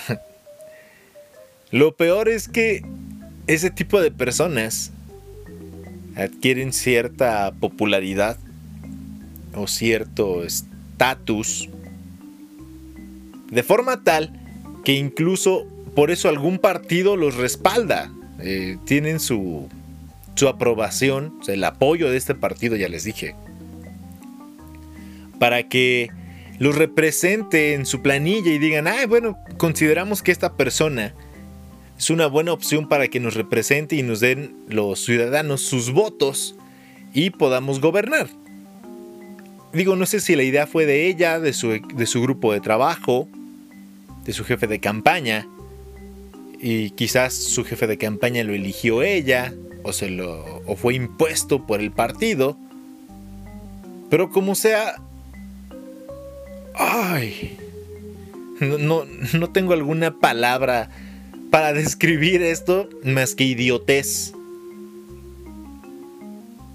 lo 1.72 1.96
peor 1.96 2.28
es 2.30 2.48
que 2.48 2.84
ese 3.46 3.70
tipo 3.70 4.02
de 4.02 4.10
personas 4.10 4.92
adquieren 6.16 6.74
cierta 6.74 7.52
popularidad 7.60 8.38
o 9.54 9.68
cierto 9.68 10.44
estatus 10.44 11.70
de 13.52 13.64
forma 13.64 14.04
tal 14.04 14.32
que 14.84 14.94
incluso 14.94 15.66
por 15.96 16.12
eso 16.12 16.30
algún 16.30 16.60
partido 16.60 17.16
los 17.16 17.36
respalda. 17.36 18.12
Eh, 18.42 18.78
tienen 18.86 19.20
su, 19.20 19.68
su 20.36 20.48
aprobación, 20.48 21.34
el 21.48 21.64
apoyo 21.64 22.10
de 22.10 22.18
este 22.18 22.36
partido, 22.36 22.78
ya 22.78 22.88
les 22.88 23.04
dije, 23.04 23.36
para 25.40 25.68
que 25.68 26.10
los 26.58 26.76
represente 26.76 27.74
en 27.74 27.86
su 27.86 28.02
planilla 28.02 28.52
y 28.52 28.58
digan, 28.58 28.88
ah, 28.88 29.06
bueno, 29.08 29.38
consideramos 29.58 30.24
que 30.24 30.32
esta 30.32 30.54
persona 30.54 31.14
es 31.98 32.10
una 32.10 32.28
buena 32.28 32.54
opción 32.54 32.88
para 32.88 33.10
que 33.10 33.20
nos 33.20 33.34
represente 33.34 33.98
y 33.98 34.04
nos 34.04 34.22
den 34.22 34.56
los 34.70 35.04
ciudadanos 35.04 35.62
sus 35.62 35.92
votos 35.92 36.56
y 37.14 37.32
podamos 37.32 37.82
gobernar. 37.82 38.30
Digo, 39.74 39.98
no 39.98 40.06
sé 40.06 40.22
si 40.22 40.36
la 40.36 40.44
idea 40.44 40.66
fue 40.66 40.86
de 40.86 41.08
ella, 41.08 41.40
de 41.40 41.52
su, 41.52 41.82
de 41.94 42.06
su 42.06 42.22
grupo 42.22 42.54
de 42.54 42.62
trabajo, 42.62 43.28
de 44.26 44.34
su 44.34 44.44
jefe 44.44 44.68
de 44.68 44.80
campaña, 44.80 45.48
y 46.62 46.92
quizás 46.92 47.34
su 47.34 47.64
jefe 47.64 47.88
de 47.88 47.98
campaña 47.98 48.44
lo 48.44 48.54
eligió 48.54 49.02
ella, 49.02 49.54
o, 49.84 49.94
se 49.94 50.10
lo, 50.10 50.62
o 50.66 50.76
fue 50.76 50.96
impuesto 50.96 51.66
por 51.66 51.80
el 51.80 51.92
partido. 51.92 52.58
Pero 54.10 54.30
como 54.30 54.56
sea... 54.56 55.02
Ay. 56.76 57.58
No, 58.60 59.06
no 59.34 59.52
tengo 59.52 59.74
alguna 59.74 60.20
palabra 60.20 60.90
para 61.50 61.72
describir 61.74 62.42
esto 62.42 62.90
más 63.04 63.36
que 63.36 63.46
idiotez. 63.46 64.34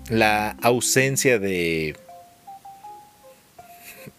La 0.08 0.50
ausencia 0.62 1.38
de... 1.38 1.96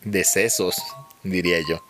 de 0.04 0.24
sesos, 0.24 0.76
diría 1.24 1.58
yo. 1.68 1.82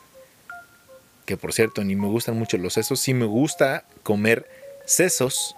Que 1.25 1.37
por 1.37 1.53
cierto, 1.53 1.83
ni 1.83 1.95
me 1.95 2.07
gustan 2.07 2.37
mucho 2.37 2.57
los 2.57 2.73
sesos. 2.73 2.99
Sí 2.99 3.13
me 3.13 3.25
gusta 3.25 3.83
comer 4.03 4.47
sesos, 4.85 5.55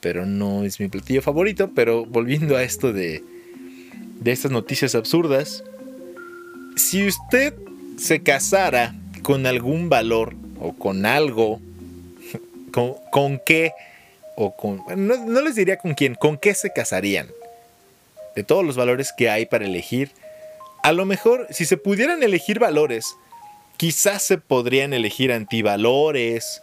pero 0.00 0.26
no 0.26 0.64
es 0.64 0.80
mi 0.80 0.88
platillo 0.88 1.22
favorito. 1.22 1.70
Pero 1.74 2.04
volviendo 2.04 2.56
a 2.56 2.62
esto 2.62 2.92
de, 2.92 3.22
de 4.20 4.32
estas 4.32 4.50
noticias 4.50 4.94
absurdas. 4.94 5.64
Si 6.76 7.06
usted 7.06 7.54
se 7.96 8.22
casara 8.22 8.94
con 9.22 9.46
algún 9.46 9.88
valor 9.88 10.34
o 10.58 10.72
con 10.72 11.06
algo 11.06 11.60
¿Con, 13.10 13.40
qué? 13.44 13.72
O 14.36 14.56
con, 14.56 14.82
no, 14.96 15.40
les 15.40 15.54
diría 15.54 15.78
con 15.78 15.94
quién, 15.94 16.14
¿con 16.14 16.38
qué 16.38 16.54
se 16.54 16.72
casarían? 16.72 17.28
De 18.34 18.44
todos 18.44 18.64
los 18.64 18.76
valores 18.76 19.12
que 19.16 19.28
hay 19.28 19.46
para 19.46 19.66
elegir, 19.66 20.10
a 20.82 20.92
lo 20.92 21.04
mejor 21.04 21.46
si 21.50 21.66
se 21.66 21.76
pudieran 21.76 22.22
elegir 22.22 22.58
valores, 22.58 23.14
quizás 23.76 24.22
se 24.22 24.38
podrían 24.38 24.92
elegir 24.92 25.32
antivalores 25.32 26.62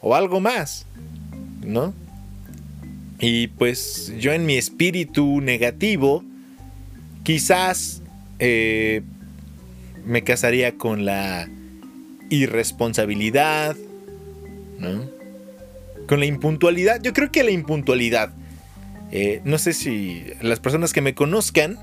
o 0.00 0.14
algo 0.14 0.40
más, 0.40 0.86
¿no? 1.64 1.94
Y 3.20 3.48
pues 3.48 4.12
yo 4.18 4.32
en 4.32 4.46
mi 4.46 4.56
espíritu 4.56 5.40
negativo, 5.40 6.24
quizás 7.24 8.02
eh, 8.38 9.02
me 10.04 10.22
casaría 10.22 10.76
con 10.76 11.04
la 11.04 11.48
irresponsabilidad, 12.30 13.76
¿no? 14.78 15.04
Con 16.06 16.20
la 16.20 16.26
impuntualidad, 16.26 17.02
yo 17.02 17.12
creo 17.12 17.30
que 17.30 17.42
la 17.42 17.50
impuntualidad, 17.50 18.32
eh, 19.10 19.40
no 19.44 19.58
sé 19.58 19.72
si 19.72 20.24
las 20.40 20.60
personas 20.60 20.92
que 20.92 21.00
me 21.00 21.14
conozcan 21.14 21.78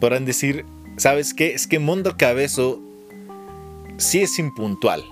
podrán 0.00 0.24
decir, 0.24 0.64
¿sabes 0.96 1.34
qué? 1.34 1.54
Es 1.54 1.66
que 1.66 1.78
Mondo 1.78 2.16
Cabezo 2.16 2.82
sí 3.98 4.22
es 4.22 4.38
impuntual. 4.38 5.04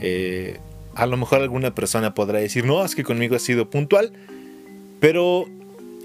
Eh, 0.00 0.60
a 0.94 1.06
lo 1.06 1.16
mejor 1.16 1.40
alguna 1.40 1.74
persona 1.74 2.14
podrá 2.14 2.38
decir, 2.38 2.64
no, 2.64 2.84
es 2.84 2.94
que 2.94 3.02
conmigo 3.02 3.34
ha 3.34 3.40
sido 3.40 3.68
puntual. 3.68 4.12
Pero 5.00 5.46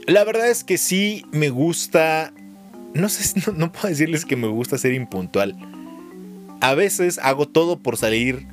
la 0.07 0.23
verdad 0.23 0.49
es 0.49 0.63
que 0.63 0.77
sí 0.77 1.23
me 1.31 1.49
gusta, 1.49 2.33
no 2.93 3.09
sé, 3.09 3.39
no, 3.47 3.53
no 3.53 3.71
puedo 3.71 3.89
decirles 3.89 4.25
que 4.25 4.35
me 4.35 4.47
gusta 4.47 4.77
ser 4.77 4.93
impuntual. 4.93 5.55
A 6.61 6.73
veces 6.73 7.19
hago 7.19 7.47
todo 7.47 7.77
por 7.77 7.97
salir 7.97 8.47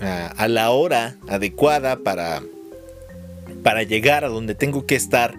a, 0.00 0.48
la 0.48 0.70
hora 0.70 1.16
adecuada 1.28 1.96
para, 1.96 2.42
para 3.62 3.82
llegar 3.84 4.24
a 4.24 4.28
donde 4.28 4.54
tengo 4.54 4.86
que 4.86 4.96
estar 4.96 5.36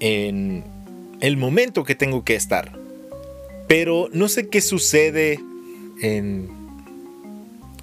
en 0.00 0.64
el 1.20 1.36
momento 1.36 1.84
que 1.84 1.94
tengo 1.94 2.24
que 2.24 2.34
estar. 2.34 2.81
Pero 3.72 4.10
no 4.12 4.28
sé 4.28 4.50
qué 4.50 4.60
sucede 4.60 5.40
en, 6.02 6.50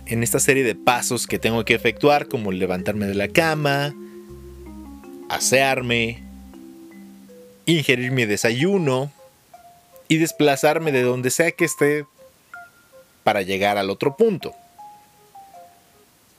en 0.05 0.22
esta 0.22 0.39
serie 0.39 0.63
de 0.63 0.75
pasos 0.75 1.25
que 1.25 1.39
tengo 1.39 1.65
que 1.65 1.74
efectuar, 1.74 2.27
como 2.27 2.51
levantarme 2.51 3.08
de 3.08 3.15
la 3.15 3.27
cama, 3.27 3.96
asearme, 5.29 6.22
ingerir 7.65 8.12
mi 8.12 8.25
desayuno 8.25 9.12
y 10.08 10.17
desplazarme 10.17 10.91
de 10.91 11.01
donde 11.01 11.31
sea 11.31 11.50
que 11.53 11.65
esté 11.65 12.05
para 13.24 13.41
llegar 13.41 13.79
al 13.79 13.89
otro 13.89 14.15
punto. 14.15 14.53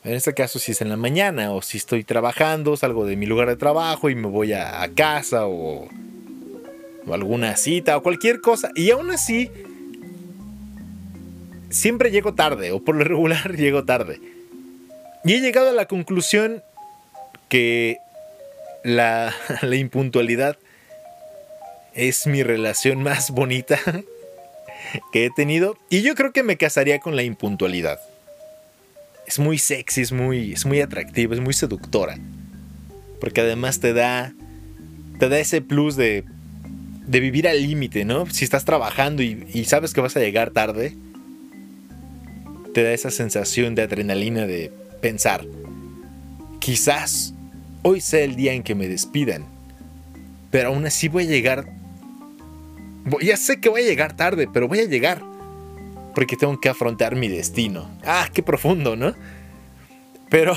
En 0.05 0.15
este 0.15 0.33
caso, 0.33 0.61
si 0.61 0.71
es 0.71 0.81
en 0.81 0.91
la 0.91 0.97
mañana 0.97 1.51
o 1.51 1.61
si 1.61 1.77
estoy 1.77 2.05
trabajando, 2.05 2.77
salgo 2.77 3.05
de 3.05 3.17
mi 3.17 3.27
lugar 3.27 3.49
de 3.49 3.57
trabajo 3.57 4.11
y 4.11 4.15
me 4.15 4.29
voy 4.29 4.53
a, 4.53 4.89
casa 4.95 5.49
o, 5.49 5.89
o 7.07 7.15
alguna 7.15 7.57
cita 7.57 7.97
o 7.97 8.03
cualquier 8.03 8.41
cosa. 8.41 8.71
Y 8.75 8.91
aún 8.91 9.11
así, 9.11 9.51
siempre 11.71 12.11
llego 12.11 12.35
tarde 12.35 12.73
o 12.73 12.83
por 12.83 12.97
lo 12.97 13.05
regular 13.05 13.57
llego 13.57 13.85
tarde. 13.85 14.21
Y 15.25 15.35
he 15.35 15.41
llegado 15.41 15.71
a 15.71 15.73
la 15.73 15.87
conclusión 15.87 16.63
que 17.49 17.99
la, 18.83 19.35
impuntualidad 19.73 20.57
es 21.95 22.27
mi 22.27 22.43
relación 22.43 23.03
más 23.03 23.31
bonita 23.31 23.79
que 25.13 25.27
he 25.27 25.31
tenido. 25.31 25.77
Y 25.91 26.03
yo 26.03 26.15
creo 26.15 26.33
que 26.33 26.43
me 26.43 26.57
casaría 26.57 27.01
con 27.01 27.17
la 27.17 27.23
impuntualidad 27.23 28.01
es 29.31 29.39
muy 29.39 29.59
sexy, 29.59 30.01
es 30.01 30.11
muy, 30.11 30.53
es 30.53 30.67
muy 30.67 30.81
atractiva, 30.81 31.35
es 31.35 31.41
muy 31.41 31.55
seductora. 31.55 32.19
Porque 33.21 33.41
además 33.43 33.79
te 33.79 33.93
da, 33.93 34.33
te 35.21 35.29
da 35.29 35.39
ese 35.39 35.63
plus 35.63 35.95
de, 35.95 36.25
de 37.11 37.19
vivir 37.19 37.49
al 37.49 37.61
límite, 37.61 38.05
¿no? 38.05 38.27
Si 38.27 38.45
estás 38.45 38.65
trabajando 38.65 39.21
y, 39.25 39.65
sabes 39.65 39.93
que 39.93 40.01
vas 40.01 40.17
a 40.17 40.21
llegar 40.21 40.53
tarde, 40.53 40.97
te 42.73 42.85
da 42.85 42.93
esa 42.93 43.11
sensación 43.11 43.75
de 43.75 43.83
adrenalina 43.83 44.47
de 44.47 44.71
pensar, 45.01 45.45
quizás 46.61 47.35
hoy 47.83 48.01
sea 48.01 48.23
el 48.23 48.37
día 48.37 48.53
en 48.53 48.63
que 48.63 48.77
me 48.77 48.87
despidan, 48.87 49.45
pero 50.53 50.69
aún 50.69 50.87
así 50.87 51.09
voy 51.09 51.25
a 51.25 51.31
llegar, 51.31 51.67
ya 53.21 53.37
sé 53.37 53.61
que 53.61 53.69
voy 53.69 53.81
a 53.81 53.87
llegar 53.87 54.17
tarde, 54.17 54.47
pero 54.53 54.69
voy 54.69 54.79
a 54.79 54.85
llegar 54.85 55.21
porque 56.15 56.37
tengo 56.37 56.61
que 56.61 56.69
afrontar 56.69 57.17
mi 57.17 57.27
destino. 57.27 57.91
Ah, 58.05 58.29
qué 58.33 58.45
profundo, 58.45 58.95
¿no? 58.95 59.15
Pero 60.29 60.57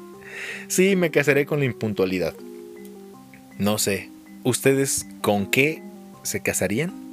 sí, 0.66 0.96
me 0.96 1.10
casaré 1.10 1.44
con 1.44 1.58
la 1.58 1.66
impuntualidad. 1.66 2.32
No 3.58 3.76
sé, 3.76 4.13
¿ustedes 4.44 5.06
con 5.22 5.46
qué 5.50 5.82
se 6.22 6.40
casarían? 6.40 7.04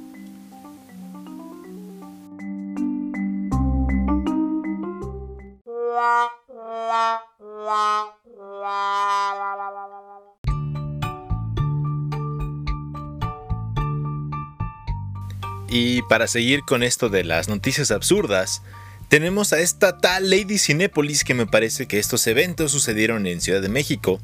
Y 15.74 16.02
para 16.02 16.26
seguir 16.26 16.64
con 16.64 16.82
esto 16.82 17.08
de 17.08 17.24
las 17.24 17.48
noticias 17.48 17.90
absurdas, 17.90 18.62
tenemos 19.08 19.54
a 19.54 19.60
esta 19.60 19.98
tal 19.98 20.28
Lady 20.28 20.58
Cinépolis 20.58 21.24
que 21.24 21.32
me 21.32 21.46
parece 21.46 21.86
que 21.86 21.98
estos 21.98 22.26
eventos 22.26 22.72
sucedieron 22.72 23.26
en 23.26 23.40
Ciudad 23.40 23.62
de 23.62 23.70
México, 23.70 24.20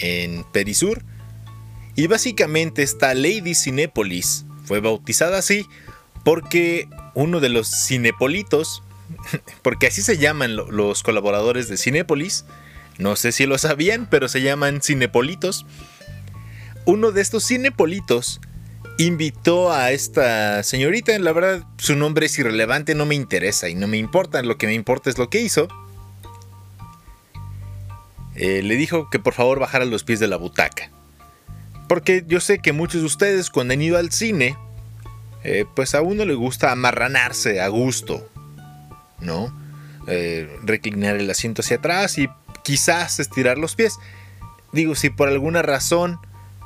en 0.00 0.44
Perisur. 0.52 1.02
Y 1.96 2.06
básicamente 2.06 2.82
esta 2.82 3.14
Lady 3.14 3.54
Cinépolis 3.54 4.44
fue 4.64 4.80
bautizada 4.80 5.38
así 5.38 5.66
porque 6.24 6.88
uno 7.14 7.40
de 7.40 7.48
los 7.48 7.68
cinepolitos, 7.68 8.82
porque 9.62 9.86
así 9.86 10.02
se 10.02 10.18
llaman 10.18 10.56
los 10.56 11.02
colaboradores 11.02 11.68
de 11.68 11.78
Cinépolis, 11.78 12.44
no 12.98 13.16
sé 13.16 13.32
si 13.32 13.46
lo 13.46 13.58
sabían, 13.58 14.08
pero 14.10 14.28
se 14.28 14.42
llaman 14.42 14.82
cinepolitos. 14.82 15.66
Uno 16.84 17.12
de 17.12 17.20
estos 17.20 17.44
cinepolitos 17.44 18.40
invitó 18.98 19.72
a 19.72 19.92
esta 19.92 20.62
señorita. 20.62 21.18
La 21.18 21.32
verdad, 21.32 21.64
su 21.78 21.94
nombre 21.94 22.26
es 22.26 22.38
irrelevante, 22.38 22.94
no 22.94 23.06
me 23.06 23.14
interesa 23.14 23.68
y 23.68 23.74
no 23.74 23.86
me 23.86 23.98
importa. 23.98 24.42
Lo 24.42 24.56
que 24.56 24.66
me 24.66 24.74
importa 24.74 25.10
es 25.10 25.18
lo 25.18 25.28
que 25.28 25.40
hizo. 25.40 25.68
Eh, 28.34 28.62
le 28.62 28.76
dijo 28.76 29.10
que 29.10 29.18
por 29.18 29.34
favor 29.34 29.58
bajara 29.58 29.84
los 29.84 30.04
pies 30.04 30.20
de 30.20 30.28
la 30.28 30.36
butaca. 30.36 30.90
Porque 31.88 32.24
yo 32.26 32.40
sé 32.40 32.58
que 32.58 32.72
muchos 32.72 33.00
de 33.00 33.06
ustedes 33.06 33.50
cuando 33.50 33.74
han 33.74 33.82
ido 33.82 33.98
al 33.98 34.10
cine, 34.10 34.56
eh, 35.44 35.64
pues 35.74 35.94
a 35.94 36.02
uno 36.02 36.24
le 36.24 36.34
gusta 36.34 36.72
amarranarse 36.72 37.60
a 37.60 37.68
gusto, 37.68 38.28
¿no? 39.20 39.56
Eh, 40.08 40.48
reclinar 40.64 41.16
el 41.16 41.30
asiento 41.30 41.62
hacia 41.62 41.76
atrás 41.76 42.18
y 42.18 42.28
quizás 42.62 43.20
estirar 43.20 43.58
los 43.58 43.76
pies. 43.76 43.94
digo, 44.72 44.94
si 44.94 45.10
por 45.10 45.28
alguna 45.28 45.62
razón 45.62 46.18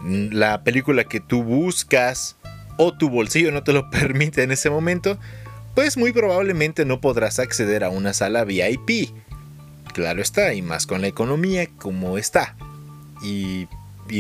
la 0.03 0.65
película 0.65 1.05
que 1.05 1.21
tú 1.21 1.43
buscas 1.43 2.37
o 2.79 2.93
tu 2.97 3.11
bolsillo 3.11 3.53
no 3.53 3.63
te 3.63 3.75
lo 3.75 3.91
permite 3.91 4.43
en 4.43 4.51
ese 4.51 4.71
momento, 4.71 5.19
pues 5.75 5.97
muy 5.97 6.13
probablemente 6.13 6.85
no 6.85 7.01
podrás 7.01 7.39
acceder 7.39 7.85
a 7.85 7.91
una 7.91 8.13
sala 8.15 8.45
VIP. 8.45 9.11
Claro 9.93 10.23
está, 10.23 10.55
y 10.55 10.63
más 10.63 10.87
con 10.87 11.01
la 11.01 11.09
economía 11.09 11.67
como 11.79 12.17
está. 12.17 12.57
Y, 13.23 13.69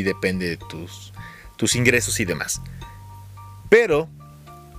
depende 0.02 0.48
de 0.48 0.56
tus, 0.56 1.12
tus 1.56 1.74
ingresos 1.74 2.18
y 2.20 2.24
demás. 2.24 2.60
Pero, 3.68 4.08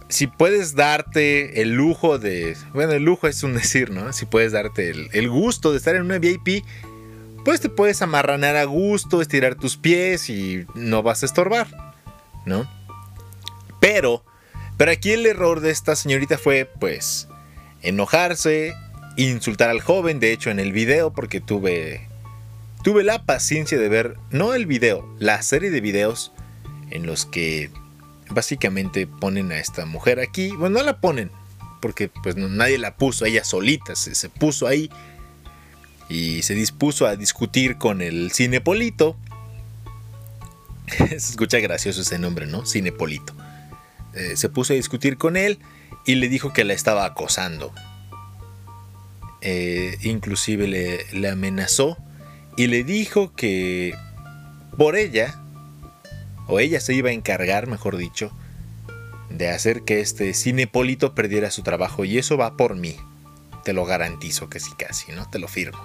si 0.10 0.28
puedes 0.28 0.76
darte 0.76 1.62
el 1.62 1.72
lujo 1.72 2.20
de... 2.20 2.56
Bueno, 2.74 2.94
el 2.94 3.04
lujo 3.04 3.28
es 3.28 3.44
un 3.44 3.54
decir, 3.56 3.92
¿no? 3.92 4.14
Si 4.14 4.26
puedes 4.26 4.52
darte 4.52 4.90
el, 4.90 5.10
el 5.14 5.30
gusto 5.30 5.72
de 5.72 5.78
estar 5.78 5.96
en 5.96 6.04
una 6.04 6.20
VIP, 6.20 6.64
pues 7.44 7.62
te 7.62 7.70
puedes 7.70 8.02
amarranar 8.02 8.56
a 8.56 8.66
gusto, 8.66 9.22
estirar 9.22 9.56
tus 9.56 9.78
pies 9.78 10.30
y 10.30 10.66
no 10.76 11.02
vas 11.04 11.24
a 11.24 11.26
estorbar, 11.26 11.68
¿no? 12.46 12.70
Pero, 13.80 14.24
pero 14.78 14.92
aquí 14.92 15.12
el 15.12 15.26
error 15.26 15.60
de 15.60 15.72
esta 15.72 15.96
señorita 15.96 16.38
fue, 16.38 16.70
pues, 16.80 17.28
enojarse, 17.82 18.76
insultar 19.18 19.70
al 19.70 19.82
joven, 19.82 20.20
de 20.20 20.34
hecho 20.34 20.52
en 20.52 20.60
el 20.60 20.72
video, 20.72 21.12
porque 21.14 21.42
tuve, 21.42 22.08
tuve 22.84 23.04
la 23.04 23.26
paciencia 23.26 23.78
de 23.78 23.90
ver, 23.90 24.18
no 24.30 24.54
el 24.54 24.66
video, 24.66 25.08
la 25.20 25.42
serie 25.42 25.70
de 25.70 25.82
videos 25.82 26.32
en 26.90 27.06
los 27.06 27.26
que 27.26 27.70
básicamente 28.30 29.08
ponen 29.08 29.52
a 29.52 29.60
esta 29.60 29.86
mujer 29.86 30.20
aquí, 30.20 30.52
bueno, 30.52 30.80
no 30.80 30.86
la 30.86 31.00
ponen, 31.00 31.32
porque 31.82 32.10
pues 32.10 32.36
nadie 32.36 32.78
la 32.78 32.96
puso, 32.96 33.26
ella 33.26 33.44
solita 33.44 33.96
se, 33.96 34.16
se 34.16 34.30
puso 34.30 34.68
ahí 34.68 34.90
y 36.10 36.42
se 36.42 36.56
dispuso 36.56 37.08
a 37.08 37.16
discutir 37.16 37.78
con 37.78 38.02
el 38.02 38.32
Cinepolito. 38.32 39.16
se 40.98 41.16
escucha 41.16 41.60
gracioso 41.60 42.02
ese 42.02 42.20
nombre, 42.20 42.48
¿no? 42.48 42.66
Cinepolito. 42.66 43.34
Eh, 44.14 44.36
se 44.36 44.50
puso 44.50 44.74
a 44.74 44.76
discutir 44.76 45.18
con 45.18 45.38
él 45.38 45.60
y 46.06 46.16
le 46.16 46.28
dijo 46.28 46.52
que 46.52 46.66
la 46.66 46.74
estaba 46.74 47.06
acosando. 47.06 47.74
Eh, 49.40 49.98
inclusive 50.02 50.68
le, 50.68 51.06
le 51.14 51.30
amenazó 51.30 51.98
y 52.58 52.68
le 52.68 52.84
dijo 52.84 53.34
que 53.36 53.96
por 54.78 54.96
ella, 54.96 55.40
o 56.48 56.60
ella 56.60 56.80
se 56.80 56.94
iba 56.94 57.10
a 57.10 57.14
encargar, 57.14 57.68
mejor 57.68 57.98
dicho, 57.98 58.32
de 59.30 59.50
hacer 59.50 59.84
que 59.84 60.02
este 60.02 60.34
Cinepolito 60.34 61.16
perdiera 61.16 61.52
su 61.52 61.64
trabajo 61.64 62.06
y 62.06 62.18
eso 62.18 62.38
va 62.38 62.58
por 62.58 62.76
mí. 62.76 62.96
Te 63.64 63.74
lo 63.74 63.86
garantizo 63.86 64.50
que 64.50 64.60
sí, 64.60 64.72
casi, 64.78 65.12
¿no? 65.12 65.30
Te 65.30 65.40
lo 65.40 65.48
firmo. 65.48 65.80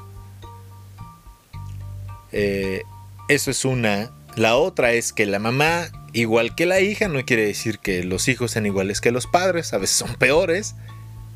Eh, 2.33 2.83
eso 3.29 3.51
es 3.51 3.65
una. 3.65 4.11
La 4.35 4.57
otra 4.57 4.93
es 4.93 5.13
que 5.13 5.27
la 5.27 5.39
mamá, 5.39 5.89
igual 6.13 6.55
que 6.55 6.67
la 6.67 6.81
hija, 6.81 7.09
no 7.09 7.25
quiere 7.25 7.47
decir 7.47 7.79
que 7.79 8.03
los 8.05 8.29
hijos 8.29 8.53
sean 8.53 8.67
iguales 8.67 9.01
que 9.01 9.13
los 9.13 9.27
padres. 9.27 9.73
A 9.73 9.79
veces 9.79 9.97
son 9.97 10.15
peores, 10.17 10.75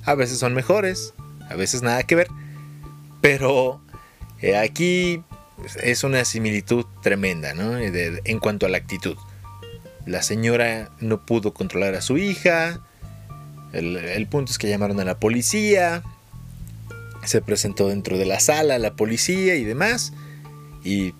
a 0.04 0.14
veces 0.14 0.38
son 0.38 0.54
mejores, 0.54 1.14
a 1.48 1.54
veces 1.54 1.82
nada 1.82 2.02
que 2.02 2.16
ver. 2.16 2.28
Pero 3.20 3.80
eh, 4.42 4.56
aquí 4.56 5.22
es 5.82 6.04
una 6.04 6.24
similitud 6.24 6.86
tremenda, 7.02 7.54
¿no? 7.54 7.78
en 7.78 8.38
cuanto 8.38 8.66
a 8.66 8.68
la 8.68 8.78
actitud. 8.78 9.16
La 10.06 10.22
señora 10.22 10.90
no 11.00 11.24
pudo 11.24 11.52
controlar 11.52 11.94
a 11.94 12.00
su 12.00 12.16
hija. 12.16 12.80
el, 13.72 14.26
punto 14.28 14.50
es 14.50 14.58
que 14.58 14.68
llamaron 14.68 14.98
a 15.00 15.04
la 15.04 15.18
policía. 15.18 16.02
Se 17.24 17.42
presentó 17.42 17.88
dentro 17.88 18.16
de 18.16 18.24
la 18.24 18.40
sala 18.40 18.78
la 18.78 18.94
policía 18.94 19.56
y 19.56 19.64
demás. 19.64 20.12
Y 20.82 21.14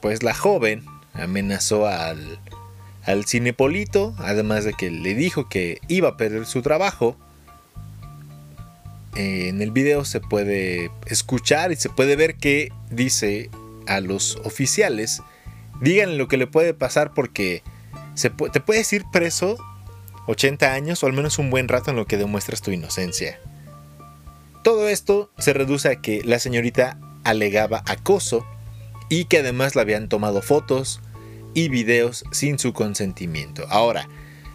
pues 0.00 0.22
la 0.22 0.34
joven 0.34 0.84
amenazó 1.14 1.86
al, 1.86 2.38
al 3.04 3.24
cinepolito, 3.24 4.14
además 4.18 4.64
de 4.64 4.74
que 4.74 4.90
le 4.90 5.14
dijo 5.14 5.48
que 5.48 5.80
iba 5.88 6.10
a 6.10 6.16
perder 6.16 6.46
su 6.46 6.62
trabajo. 6.62 7.16
En 9.14 9.60
el 9.60 9.70
video 9.70 10.04
se 10.04 10.20
puede 10.20 10.90
escuchar 11.06 11.72
y 11.72 11.76
se 11.76 11.90
puede 11.90 12.16
ver 12.16 12.36
que 12.36 12.72
dice 12.90 13.50
a 13.86 14.00
los 14.00 14.36
oficiales, 14.44 15.22
díganle 15.80 16.16
lo 16.16 16.28
que 16.28 16.38
le 16.38 16.46
puede 16.46 16.72
pasar 16.72 17.12
porque 17.12 17.62
se 18.14 18.30
te 18.30 18.60
puedes 18.60 18.92
ir 18.92 19.04
preso 19.12 19.58
80 20.26 20.72
años 20.72 21.02
o 21.02 21.06
al 21.06 21.12
menos 21.12 21.38
un 21.38 21.50
buen 21.50 21.68
rato 21.68 21.90
en 21.90 21.96
lo 21.96 22.06
que 22.06 22.16
demuestras 22.16 22.62
tu 22.62 22.70
inocencia. 22.70 23.38
Todo 24.62 24.88
esto 24.88 25.30
se 25.38 25.52
reduce 25.52 25.88
a 25.88 25.96
que 25.96 26.22
la 26.24 26.38
señorita 26.38 26.98
alegaba 27.24 27.82
acoso 27.86 28.46
y 29.08 29.24
que 29.24 29.38
además 29.38 29.74
le 29.74 29.82
habían 29.82 30.08
tomado 30.08 30.40
fotos 30.40 31.00
y 31.52 31.68
videos 31.68 32.24
sin 32.32 32.58
su 32.58 32.72
consentimiento. 32.72 33.66
Ahora, 33.68 34.08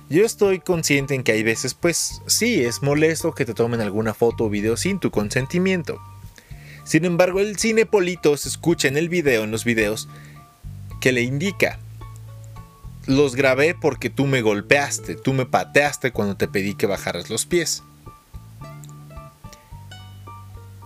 yo 0.10 0.26
estoy 0.26 0.60
consciente 0.60 1.16
en 1.16 1.24
que 1.24 1.34
hay 1.34 1.44
veces, 1.44 1.74
pues 1.74 2.22
sí, 2.28 2.64
es 2.64 2.82
molesto 2.82 3.34
que 3.34 3.46
te 3.46 3.54
tomen 3.54 3.82
alguna 3.82 4.14
foto 4.14 4.46
o 4.46 4.50
video 4.50 4.78
sin 4.78 5.00
tu 5.00 5.12
consentimiento. 5.12 6.02
Sin 6.86 7.04
embargo, 7.04 7.42
el 7.42 7.58
cinepolito 7.58 8.38
se 8.38 8.48
escucha 8.48 8.88
en 8.88 8.96
el 8.96 9.10
video, 9.10 9.44
en 9.44 9.52
los 9.52 9.66
videos, 9.66 10.08
que 11.02 11.12
le 11.12 11.22
indica, 11.22 11.80
los 13.06 13.36
grabé 13.36 13.76
porque 13.76 14.10
tú 14.10 14.26
me 14.26 14.42
golpeaste, 14.42 15.16
tú 15.16 15.34
me 15.34 15.46
pateaste 15.46 16.12
cuando 16.12 16.38
te 16.38 16.48
pedí 16.48 16.76
que 16.76 16.88
bajaras 16.88 17.30
los 17.30 17.46
pies. 17.46 17.84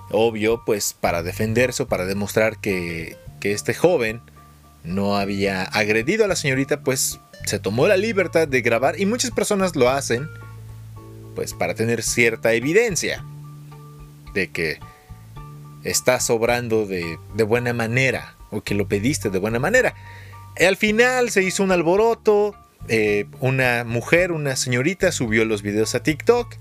Obvio, 0.09 0.63
pues 0.65 0.93
para 0.99 1.23
defenderse 1.23 1.83
o 1.83 1.87
para 1.87 2.05
demostrar 2.05 2.59
que, 2.59 3.17
que 3.39 3.53
este 3.53 3.73
joven 3.73 4.21
no 4.83 5.15
había 5.15 5.63
agredido 5.63 6.25
a 6.25 6.27
la 6.27 6.35
señorita, 6.35 6.81
pues 6.81 7.19
se 7.45 7.59
tomó 7.59 7.87
la 7.87 7.97
libertad 7.97 8.47
de 8.47 8.61
grabar 8.61 8.99
y 8.99 9.05
muchas 9.05 9.31
personas 9.31 9.75
lo 9.75 9.89
hacen 9.89 10.29
pues 11.35 11.53
para 11.53 11.73
tener 11.75 12.03
cierta 12.03 12.53
evidencia 12.53 13.23
de 14.33 14.49
que 14.49 14.79
estás 15.83 16.29
obrando 16.29 16.85
de, 16.85 17.17
buena 17.43 17.73
manera 17.73 18.35
o 18.51 18.61
que 18.61 18.75
lo 18.75 18.87
pediste 18.87 19.29
de 19.29 19.39
buena 19.39 19.59
manera. 19.59 19.95
Al 20.59 20.77
final 20.77 21.29
se 21.31 21.43
hizo 21.43 21.63
un 21.63 21.71
alboroto, 21.71 22.55
eh, 22.87 23.25
una 23.39 23.83
mujer, 23.85 24.31
una 24.31 24.55
señorita 24.55 25.11
subió 25.11 25.45
los 25.45 25.61
videos 25.61 25.95
a 25.95 26.03
TikTok 26.03 26.55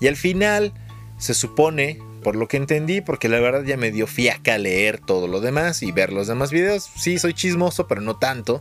y 0.00 0.08
al 0.08 0.16
final 0.16 0.72
se 1.18 1.34
supone 1.34 2.00
por 2.22 2.36
lo 2.36 2.48
que 2.48 2.56
entendí, 2.56 3.00
porque 3.00 3.28
la 3.28 3.40
verdad 3.40 3.62
ya 3.64 3.76
me 3.76 3.90
dio 3.90 4.06
fiaca 4.06 4.58
leer 4.58 4.98
todo 4.98 5.28
lo 5.28 5.40
demás 5.40 5.82
y 5.82 5.92
ver 5.92 6.12
los 6.12 6.26
demás 6.26 6.50
videos. 6.50 6.88
Sí, 6.96 7.18
soy 7.18 7.32
chismoso, 7.32 7.86
pero 7.86 8.00
no 8.00 8.16
tanto. 8.16 8.60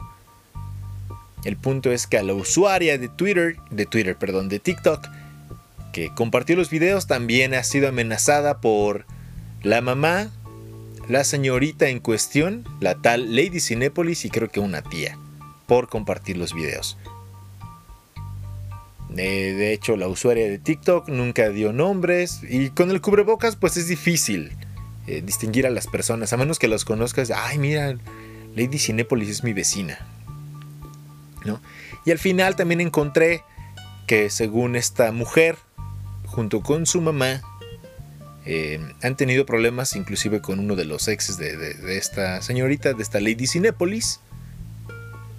El 1.47 1.55
punto 1.55 1.93
es 1.93 2.07
que 2.07 2.17
a 2.17 2.23
la 2.23 2.33
usuaria 2.33 2.97
de 2.97 3.07
Twitter, 3.07 3.55
de 3.71 3.85
Twitter, 3.85 4.17
perdón, 4.17 4.49
de 4.49 4.59
TikTok, 4.59 5.07
que 5.93 6.13
compartió 6.13 6.57
los 6.57 6.69
videos, 6.69 7.07
también 7.07 7.53
ha 7.53 7.63
sido 7.63 7.87
amenazada 7.87 8.59
por 8.59 9.05
la 9.63 9.79
mamá, 9.79 10.29
la 11.07 11.23
señorita 11.23 11.87
en 11.87 12.01
cuestión, 12.01 12.65
la 12.81 12.95
tal 12.95 13.33
Lady 13.33 13.61
Cinépolis 13.61 14.25
y 14.25 14.29
creo 14.29 14.49
que 14.49 14.59
una 14.59 14.81
tía, 14.81 15.17
por 15.67 15.87
compartir 15.87 16.35
los 16.35 16.53
videos. 16.53 16.97
De, 19.07 19.71
hecho, 19.71 19.95
la 19.95 20.09
usuaria 20.09 20.49
de 20.49 20.59
TikTok 20.59 21.07
nunca 21.07 21.47
dio 21.47 21.71
nombres 21.71 22.41
y 22.43 22.71
con 22.71 22.91
el 22.91 22.99
cubrebocas 22.99 23.55
pues 23.55 23.77
es 23.77 23.87
difícil 23.87 24.51
eh, 25.07 25.21
distinguir 25.21 25.65
a 25.65 25.69
las 25.69 25.87
personas, 25.87 26.33
a 26.33 26.37
menos 26.37 26.59
que 26.59 26.67
los 26.67 26.83
conozcas. 26.83 27.31
Ay, 27.31 27.57
mira, 27.57 27.95
Lady 28.53 28.79
Cinépolis 28.79 29.29
es 29.29 29.45
mi 29.45 29.53
vecina. 29.53 30.16
Y 32.05 32.11
al 32.11 32.19
final 32.19 32.55
también 32.55 32.81
encontré 32.81 33.43
que 34.07 34.29
según 34.29 34.75
esta 34.75 35.11
mujer, 35.11 35.57
junto 36.25 36.61
con 36.61 36.85
su 36.85 37.01
mamá, 37.01 37.41
eh, 38.45 38.79
han 39.03 39.17
tenido 39.17 39.45
problemas 39.45 39.95
inclusive 39.95 40.41
con 40.41 40.59
uno 40.59 40.75
de 40.75 40.85
los 40.85 41.07
exes 41.07 41.37
de, 41.37 41.57
de, 41.57 41.97
esta 41.97 42.41
señorita, 42.41 42.93
de 42.93 43.03
esta 43.03 43.19
Lady 43.19 43.45
Cinépolis, 43.45 44.21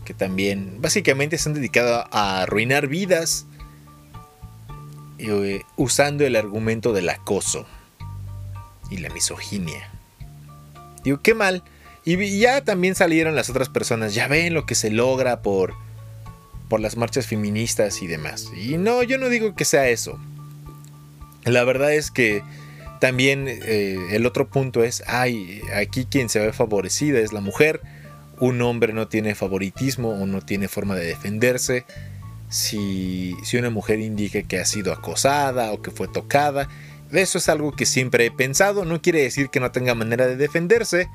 que 0.04 0.14
también 0.14 0.80
básicamente 0.80 1.38
se 1.38 1.48
han 1.48 1.54
dedicado 1.54 2.06
a 2.10 2.42
arruinar 2.42 2.86
vidas 2.86 3.46
eh, 5.18 5.62
usando 5.76 6.24
el 6.24 6.36
argumento 6.36 6.92
del 6.92 7.08
acoso 7.08 7.66
y 8.88 8.98
la 8.98 9.08
misoginia. 9.10 9.90
Digo, 11.02 11.20
qué 11.22 11.34
mal. 11.34 11.64
Y 12.04 12.38
ya 12.38 12.62
también 12.62 12.94
salieron 12.94 13.34
las 13.34 13.50
otras 13.50 13.68
personas, 13.68 14.14
ya 14.14 14.28
ven 14.28 14.54
lo 14.54 14.64
que 14.64 14.74
se 14.74 14.90
logra 14.90 15.42
por, 15.42 15.74
por 16.68 16.80
las 16.80 16.96
marchas 16.96 17.26
feministas 17.26 18.02
y 18.02 18.06
demás. 18.06 18.50
Y 18.56 18.78
no, 18.78 19.02
yo 19.02 19.18
no 19.18 19.28
digo 19.28 19.54
que 19.54 19.64
sea 19.64 19.88
eso. 19.88 20.18
La 21.44 21.64
verdad 21.64 21.94
es 21.94 22.10
que 22.10 22.42
también 23.00 23.46
eh, 23.48 23.98
el 24.10 24.26
otro 24.26 24.48
punto 24.48 24.82
es, 24.82 25.02
ay, 25.06 25.62
aquí 25.74 26.04
quien 26.04 26.28
se 26.28 26.40
ve 26.40 26.52
favorecida 26.52 27.20
es 27.20 27.32
la 27.32 27.40
mujer. 27.40 27.80
Un 28.40 28.60
hombre 28.62 28.92
no 28.92 29.08
tiene 29.08 29.34
favoritismo 29.34 30.10
o 30.10 30.26
no 30.26 30.42
tiene 30.42 30.68
forma 30.68 30.94
de 30.94 31.06
defenderse 31.06 31.84
si, 32.48 33.36
una 33.58 33.70
mujer 33.70 34.00
indique 34.00 34.44
que 34.44 34.58
ha 34.58 34.64
sido 34.64 34.92
acosada 34.92 35.72
o 35.72 35.82
que 35.82 35.90
fue 35.90 36.08
tocada. 36.08 36.68
Eso 37.12 37.38
es 37.38 37.48
algo 37.48 37.72
que 37.72 37.86
siempre 37.86 38.26
he 38.26 38.30
pensado, 38.30 38.84
no 38.84 39.00
quiere 39.00 39.22
decir 39.22 39.48
que 39.48 39.60
no 39.60 39.70
tenga 39.70 39.94
manera 39.94 40.26
de 40.26 40.36
defenderse, 40.36 41.08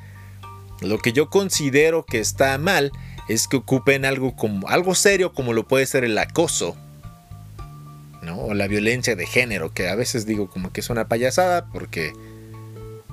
Lo 0.81 0.97
que 0.97 1.13
yo 1.13 1.29
considero 1.29 2.03
que 2.05 2.19
está 2.19 2.57
mal 2.57 2.91
es 3.27 3.47
que 3.47 3.57
ocupen 3.57 4.05
algo 4.05 4.35
como 4.35 4.67
algo 4.67 4.95
serio 4.95 5.33
como 5.33 5.53
lo 5.53 5.67
puede 5.67 5.85
ser 5.85 6.03
el 6.03 6.17
acoso, 6.17 6.75
¿no? 8.21 8.39
O 8.39 8.53
la 8.53 8.67
violencia 8.67 9.15
de 9.15 9.25
género, 9.25 9.73
que 9.73 9.89
a 9.89 9.95
veces 9.95 10.25
digo 10.25 10.49
como 10.49 10.71
que 10.71 10.81
es 10.81 10.89
una 10.89 11.07
payasada 11.07 11.65
porque 11.71 12.13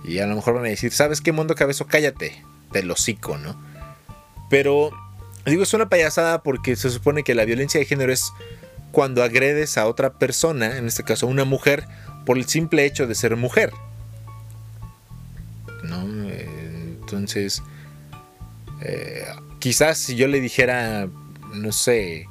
y 0.05 0.19
a 0.19 0.27
lo 0.27 0.35
mejor 0.35 0.55
van 0.55 0.65
a 0.65 0.69
decir, 0.69 0.93
¿sabes 0.93 1.21
qué 1.21 1.33
mundo 1.33 1.55
cabezo? 1.55 1.87
Cállate, 1.87 2.43
del 2.73 2.91
hocico, 2.91 3.39
¿no? 3.39 3.61
Pero 4.49 4.91
digo, 5.47 5.63
es 5.63 5.75
una 5.75 5.89
payasada 5.89 6.43
porque 6.43 6.77
se 6.77 6.91
supone 6.91 7.23
que 7.23 7.35
la 7.35 7.45
violencia 7.45 7.79
de 7.79 7.87
género 7.87 8.13
es 8.13 8.33
cuando 8.93 9.23
agredes 9.23 9.79
a 9.79 9.87
otra 9.87 10.15
persona, 10.15 10.77
en 10.77 10.87
este 10.87 11.05
caso 11.05 11.27
a 11.27 11.29
una 11.29 11.45
mujer, 11.45 11.85
por 12.27 12.39
el 12.39 12.47
simple 12.47 12.85
hecho 12.85 13.07
de 13.07 13.15
ser 13.15 13.37
mujer. 13.37 13.73
¿No? 15.85 16.03
Entonces, 17.11 17.63
eh, 18.81 19.27
quizás 19.59 19.99
si 19.99 20.17
yo 20.17 20.29
le 20.29 20.41
dijera, 20.41 21.09
no 21.55 21.73
sé, 21.73 22.27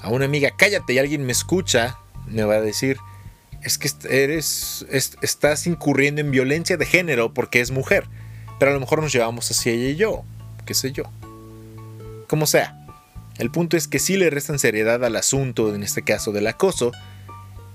a 0.00 0.08
una 0.08 0.24
amiga, 0.24 0.50
cállate 0.56 0.92
y 0.92 0.98
alguien 0.98 1.24
me 1.24 1.32
escucha, 1.32 1.98
me 2.26 2.44
va 2.44 2.54
a 2.54 2.60
decir, 2.60 2.98
es 3.62 3.78
que 3.78 3.88
eres, 4.08 4.84
estás 4.90 5.66
incurriendo 5.66 6.20
en 6.20 6.30
violencia 6.30 6.76
de 6.76 6.86
género 6.86 7.32
porque 7.32 7.60
es 7.60 7.70
mujer. 7.70 8.06
Pero 8.58 8.70
a 8.70 8.74
lo 8.74 8.80
mejor 8.80 9.02
nos 9.02 9.12
llevamos 9.12 9.50
así 9.50 9.70
ella 9.70 9.88
y 9.88 9.96
yo, 9.96 10.22
qué 10.66 10.74
sé 10.74 10.92
yo. 10.92 11.04
Como 12.28 12.46
sea, 12.46 12.76
el 13.38 13.50
punto 13.50 13.76
es 13.76 13.88
que 13.88 13.98
sí 13.98 14.16
le 14.16 14.30
restan 14.30 14.58
seriedad 14.58 15.04
al 15.04 15.16
asunto, 15.16 15.74
en 15.74 15.82
este 15.82 16.02
caso 16.02 16.30
del 16.32 16.46
acoso, 16.46 16.92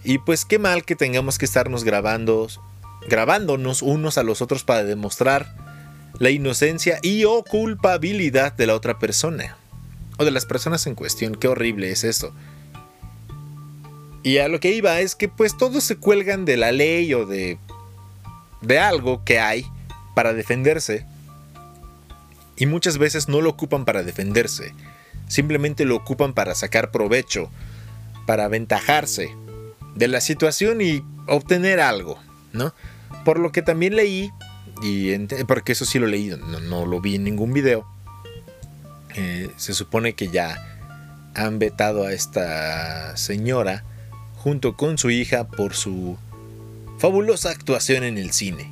y 0.03 0.19
pues 0.19 0.45
qué 0.45 0.59
mal 0.59 0.85
que 0.85 0.95
tengamos 0.95 1.37
que 1.37 1.45
estarnos 1.45 1.83
grabando, 1.83 2.47
grabándonos 3.09 3.81
unos 3.81 4.17
a 4.17 4.23
los 4.23 4.41
otros 4.41 4.63
para 4.63 4.83
demostrar 4.83 5.68
la 6.19 6.29
inocencia 6.29 6.99
y 7.01 7.23
o 7.23 7.43
culpabilidad 7.43 8.53
de 8.53 8.67
la 8.67 8.75
otra 8.75 8.99
persona. 8.99 9.57
O 10.17 10.25
de 10.25 10.31
las 10.31 10.45
personas 10.45 10.85
en 10.85 10.95
cuestión, 10.95 11.35
qué 11.35 11.47
horrible 11.47 11.91
es 11.91 12.03
eso. 12.03 12.33
Y 14.21 14.39
a 14.39 14.49
lo 14.49 14.59
que 14.59 14.73
iba 14.73 14.99
es 14.99 15.15
que 15.15 15.29
pues 15.29 15.57
todos 15.57 15.83
se 15.83 15.95
cuelgan 15.95 16.43
de 16.43 16.57
la 16.57 16.73
ley 16.73 17.13
o 17.13 17.25
de, 17.25 17.57
de 18.61 18.79
algo 18.79 19.23
que 19.23 19.39
hay 19.39 19.65
para 20.13 20.33
defenderse. 20.33 21.05
Y 22.57 22.65
muchas 22.65 22.97
veces 22.97 23.29
no 23.29 23.39
lo 23.39 23.51
ocupan 23.51 23.85
para 23.85 24.03
defenderse. 24.03 24.73
Simplemente 25.29 25.85
lo 25.85 25.95
ocupan 25.95 26.33
para 26.33 26.53
sacar 26.53 26.91
provecho, 26.91 27.49
para 28.27 28.45
aventajarse 28.45 29.33
de 29.95 30.07
la 30.09 30.19
situación 30.19 30.81
y 30.81 31.01
obtener 31.27 31.79
algo, 31.79 32.19
¿no? 32.51 32.73
Por 33.23 33.39
lo 33.39 33.53
que 33.53 33.61
también 33.61 33.95
leí, 33.95 34.31
y 34.81 35.17
porque 35.45 35.73
eso 35.73 35.85
sí 35.85 35.99
lo 35.99 36.07
leí, 36.07 36.27
no, 36.27 36.59
no 36.59 36.85
lo 36.85 37.01
vi 37.01 37.15
en 37.15 37.23
ningún 37.23 37.53
video, 37.53 37.85
eh, 39.15 39.49
se 39.57 39.73
supone 39.73 40.13
que 40.13 40.29
ya 40.29 40.65
han 41.35 41.59
vetado 41.59 42.05
a 42.05 42.13
esta 42.13 43.15
señora 43.17 43.83
junto 44.37 44.75
con 44.75 44.97
su 44.97 45.09
hija 45.09 45.47
por 45.47 45.73
su 45.73 46.17
fabulosa 46.97 47.49
actuación 47.49 48.03
en 48.03 48.17
el 48.17 48.31
cine. 48.31 48.71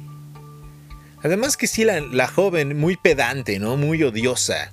Además 1.24 1.58
que 1.58 1.68
sí, 1.68 1.84
la, 1.84 2.28
joven 2.28 2.78
muy 2.78 2.96
pedante, 2.96 3.60
¿no? 3.60 3.76
Muy 3.76 4.04
odiosa. 4.04 4.72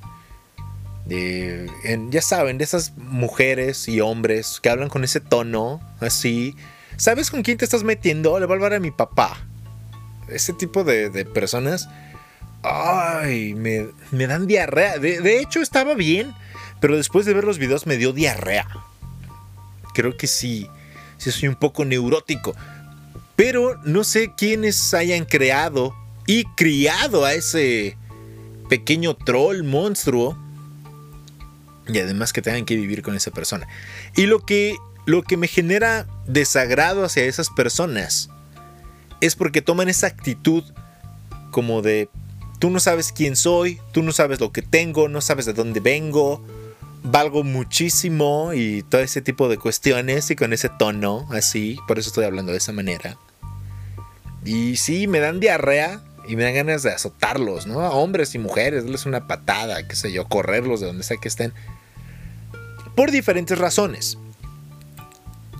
ya 1.07 2.23
saben, 2.23 2.59
de 2.59 2.65
esas 2.65 2.97
mujeres 2.97 3.89
y 3.89 4.01
hombres 4.01 4.61
que 4.63 4.69
hablan 4.69 4.89
con 4.89 5.05
ese 5.05 5.21
tono, 5.21 5.81
así. 6.01 6.55
¿Sabes 6.97 7.31
con 7.31 7.43
quién 7.43 7.59
te 7.59 7.65
estás 7.65 7.83
metiendo? 7.83 8.39
Le 8.39 8.47
voy 8.47 8.55
a 8.55 8.57
hablar 8.57 8.75
a 8.75 8.81
mi 8.81 8.91
papá. 8.91 9.39
Ese 10.29 10.53
tipo 10.53 10.85
de, 10.85 11.25
personas. 11.27 11.89
Ay, 12.63 13.55
me, 13.55 14.27
dan 14.27 14.47
diarrea. 14.47 14.99
De, 14.99 15.21
de 15.21 15.41
hecho, 15.41 15.61
estaba 15.61 15.95
bien. 15.95 16.35
Pero 16.81 16.97
después 16.97 17.25
de 17.27 17.35
ver 17.35 17.45
los 17.45 17.59
videos 17.59 17.87
me 17.87 17.97
dio 17.97 18.13
diarrea. 18.13 18.67
Creo 19.95 20.17
que 20.17 20.27
sí 20.27 20.69
si 21.19 21.31
soy 21.31 21.49
un 21.49 21.55
poco 21.55 21.85
neurótico. 21.85 22.55
Pero 23.37 23.81
no 23.85 24.05
sé 24.05 24.33
quiénes 24.37 24.95
hayan 24.95 25.25
creado 25.25 25.95
y 26.27 26.45
criado 26.45 27.25
a 27.25 27.35
ese 27.35 27.97
pequeño 28.69 29.15
troll 29.15 29.65
monstruo. 29.65 30.39
Y 31.89 31.99
además 31.99 32.33
que 32.33 32.43
tengan 32.43 32.65
que 32.65 32.77
vivir 32.77 33.03
con 33.03 33.15
esa 33.15 33.31
persona. 33.31 33.67
Y 34.17 34.27
lo 34.27 34.41
que, 34.41 34.77
lo 35.07 35.23
que 35.23 35.37
me 35.37 35.49
genera 35.49 36.07
desagrado 36.27 37.05
hacia 37.05 37.25
esas 37.25 37.51
personas 37.51 38.31
es 39.21 39.37
porque 39.37 39.63
toman 39.63 39.89
esa 39.89 40.07
actitud 40.07 40.65
como 41.51 41.83
de, 41.83 42.09
tú 42.59 42.71
no 42.71 42.81
sabes 42.81 43.13
quién 43.13 43.37
soy, 43.37 43.81
tú 43.93 44.03
no 44.03 44.13
sabes 44.13 44.41
lo 44.41 44.53
que 44.53 44.63
tengo, 44.63 45.09
no 45.09 45.21
sabes 45.21 45.47
de 45.47 45.53
dónde 45.53 45.81
vengo, 45.81 46.45
valgo 47.05 47.45
muchísimo 47.45 48.53
y 48.55 48.83
todo 48.83 49.03
ese 49.03 49.21
tipo 49.21 49.49
de 49.49 49.59
cuestiones 49.59 50.31
y 50.31 50.37
con 50.37 50.53
ese 50.53 50.69
tono 50.69 51.29
así, 51.31 51.79
por 51.87 51.99
eso 51.99 52.09
estoy 52.09 52.25
hablando 52.25 52.51
de 52.53 52.59
esa 52.59 52.73
manera. 52.73 53.17
Y 54.45 54.77
sí, 54.77 55.07
me 55.07 55.21
dan 55.21 55.41
diarrea 55.41 56.03
y 56.27 56.37
me 56.37 56.45
dan 56.45 56.55
ganas 56.55 56.83
de 56.83 56.91
azotarlos, 56.91 57.67
¿no? 57.67 57.81
A 57.81 57.91
hombres 57.91 58.35
y 58.35 58.39
mujeres, 58.39 58.85
darles 58.85 59.07
una 59.07 59.27
patada, 59.27 59.87
qué 59.87 59.97
sé 59.97 60.13
yo, 60.13 60.27
correrlos 60.27 60.81
de 60.81 60.87
donde 60.87 61.05
sea 61.05 61.19
que 61.19 61.29
estén. 61.29 61.53
Por 62.95 63.11
diferentes 63.11 63.59
razones. 63.59 64.19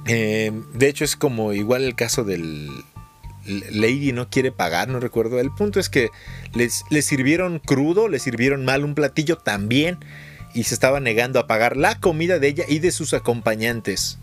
Eh, 0.07 0.53
de 0.75 0.89
hecho, 0.89 1.05
es 1.05 1.17
como 1.17 1.53
igual 1.53 1.85
el 1.85 1.95
caso 1.95 2.25
del 2.25 2.71
Lady 3.47 4.13
no 4.13 4.31
quiere 4.31 4.53
pagar, 4.53 4.89
no 4.89 5.01
recuerdo. 5.01 5.39
El 5.39 5.51
punto 5.51 5.81
es 5.81 5.89
que 5.89 6.11
les, 6.55 6.85
les 6.91 7.05
sirvieron 7.05 7.59
crudo, 7.59 8.09
les 8.09 8.23
sirvieron 8.23 8.65
mal 8.65 8.85
un 8.85 8.95
platillo 8.95 9.37
también 9.39 9.99
y 10.55 10.65
se 10.65 10.75
estaba 10.75 11.01
negando 11.01 11.41
a 11.41 11.47
pagar 11.47 11.77
la 11.77 11.99
comida 12.01 12.39
de 12.39 12.49
ella 12.49 12.65
y 12.69 12.79
de 12.79 12.93
sus 12.93 13.13
acompañantes. 13.13 14.19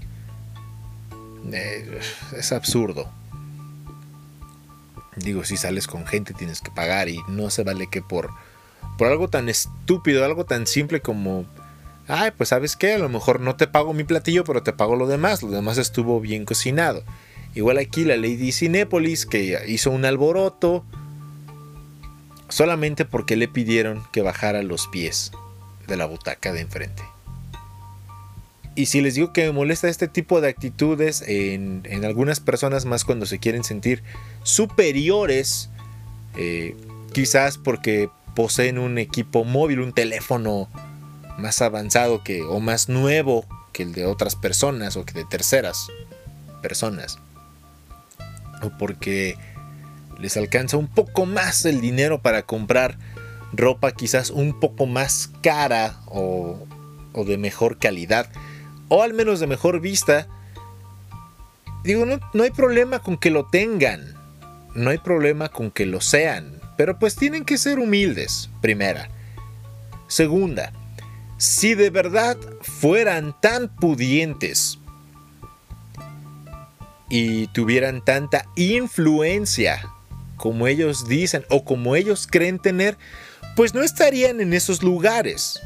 Eh, 1.51 1.99
es 2.37 2.51
absurdo. 2.51 3.09
Digo, 5.17 5.43
si 5.43 5.57
sales 5.57 5.87
con 5.87 6.05
gente 6.07 6.33
tienes 6.33 6.61
que 6.61 6.71
pagar 6.71 7.09
y 7.09 7.19
no 7.27 7.49
se 7.49 7.63
vale 7.63 7.87
que 7.91 8.01
por, 8.01 8.29
por 8.97 9.07
algo 9.07 9.27
tan 9.27 9.49
estúpido, 9.49 10.23
algo 10.23 10.45
tan 10.45 10.67
simple 10.67 11.01
como, 11.01 11.45
ay, 12.07 12.31
pues 12.35 12.49
sabes 12.49 12.77
qué, 12.77 12.93
a 12.93 12.99
lo 12.99 13.09
mejor 13.09 13.41
no 13.41 13.57
te 13.57 13.67
pago 13.67 13.93
mi 13.93 14.05
platillo, 14.05 14.45
pero 14.45 14.63
te 14.63 14.71
pago 14.71 14.95
lo 14.95 15.07
demás, 15.07 15.43
lo 15.43 15.51
demás 15.51 15.77
estuvo 15.77 16.21
bien 16.21 16.45
cocinado. 16.45 17.03
Igual 17.53 17.77
aquí 17.77 18.05
la 18.05 18.15
Lady 18.15 18.51
Cinépolis 18.51 19.25
que 19.25 19.61
hizo 19.67 19.91
un 19.91 20.05
alboroto 20.05 20.85
solamente 22.49 23.05
porque 23.05 23.35
le 23.35 23.47
pidieron 23.47 24.03
que 24.11 24.21
bajara 24.21 24.63
los 24.63 24.87
pies 24.87 25.31
de 25.87 25.97
la 25.97 26.05
butaca 26.05 26.53
de 26.53 26.61
enfrente. 26.61 27.03
Y 28.75 28.85
si 28.85 29.01
les 29.01 29.15
digo 29.15 29.33
que 29.33 29.45
me 29.45 29.51
molesta 29.51 29.89
este 29.89 30.07
tipo 30.07 30.39
de 30.39 30.47
actitudes 30.47 31.23
en, 31.27 31.83
algunas 32.05 32.39
personas 32.39 32.85
más 32.85 33.03
cuando 33.03 33.25
se 33.25 33.39
quieren 33.39 33.65
sentir 33.65 34.01
superiores, 34.43 35.69
eh, 36.37 36.75
quizás 37.11 37.57
porque 37.57 38.09
poseen 38.33 38.79
un 38.79 38.97
equipo 38.97 39.43
móvil, 39.43 39.81
un 39.81 39.91
teléfono 39.91 40.69
más 41.37 41.61
avanzado 41.61 42.23
que, 42.23 42.43
o 42.43 42.61
más 42.61 42.87
nuevo 42.87 43.45
que 43.73 43.83
el 43.83 43.93
de 43.93 44.05
otras 44.05 44.37
personas 44.37 44.95
o 44.95 45.05
que 45.05 45.13
de 45.13 45.25
terceras 45.25 45.87
personas. 46.61 47.19
O 48.61 48.69
porque 48.77 49.37
les 50.19 50.37
alcanza 50.37 50.77
un 50.77 50.87
poco 50.87 51.25
más 51.25 51.65
el 51.65 51.81
dinero 51.81 52.21
para 52.21 52.43
comprar 52.43 52.97
ropa 53.53 53.91
quizás 53.91 54.29
un 54.29 54.59
poco 54.59 54.85
más 54.85 55.29
cara 55.41 55.99
o, 56.07 56.67
de 57.13 57.37
mejor 57.37 57.77
calidad, 57.77 58.29
o 58.87 59.03
al 59.03 59.13
menos 59.13 59.39
de 59.39 59.47
mejor 59.47 59.81
vista, 59.81 60.27
digo, 61.83 62.05
no, 62.05 62.19
no 62.33 62.43
hay 62.43 62.51
problema 62.51 62.99
con 62.99 63.17
que 63.17 63.31
lo 63.31 63.45
tengan, 63.45 64.15
no 64.75 64.89
hay 64.89 64.97
problema 64.99 65.49
con 65.49 65.71
que 65.71 65.85
lo 65.85 66.01
sean, 66.01 66.59
pero 66.77 66.97
pues 66.99 67.15
tienen 67.15 67.43
que 67.43 67.57
ser 67.57 67.79
humildes, 67.79 68.49
primera. 68.61 69.09
Segunda, 70.07 70.71
si 71.37 71.73
de 71.75 71.89
verdad 71.89 72.37
fueran 72.61 73.35
tan 73.41 73.67
pudientes 73.75 74.77
y 77.11 77.47
tuvieran 77.47 78.03
tanta 78.03 78.45
influencia 78.55 79.91
como 80.37 80.65
ellos 80.65 81.07
dicen 81.07 81.45
o 81.49 81.65
como 81.65 81.95
ellos 81.95 82.25
creen 82.25 82.57
tener, 82.57 82.97
pues 83.55 83.75
no 83.75 83.83
estarían 83.83 84.39
en 84.39 84.53
esos 84.53 84.81
lugares. 84.81 85.61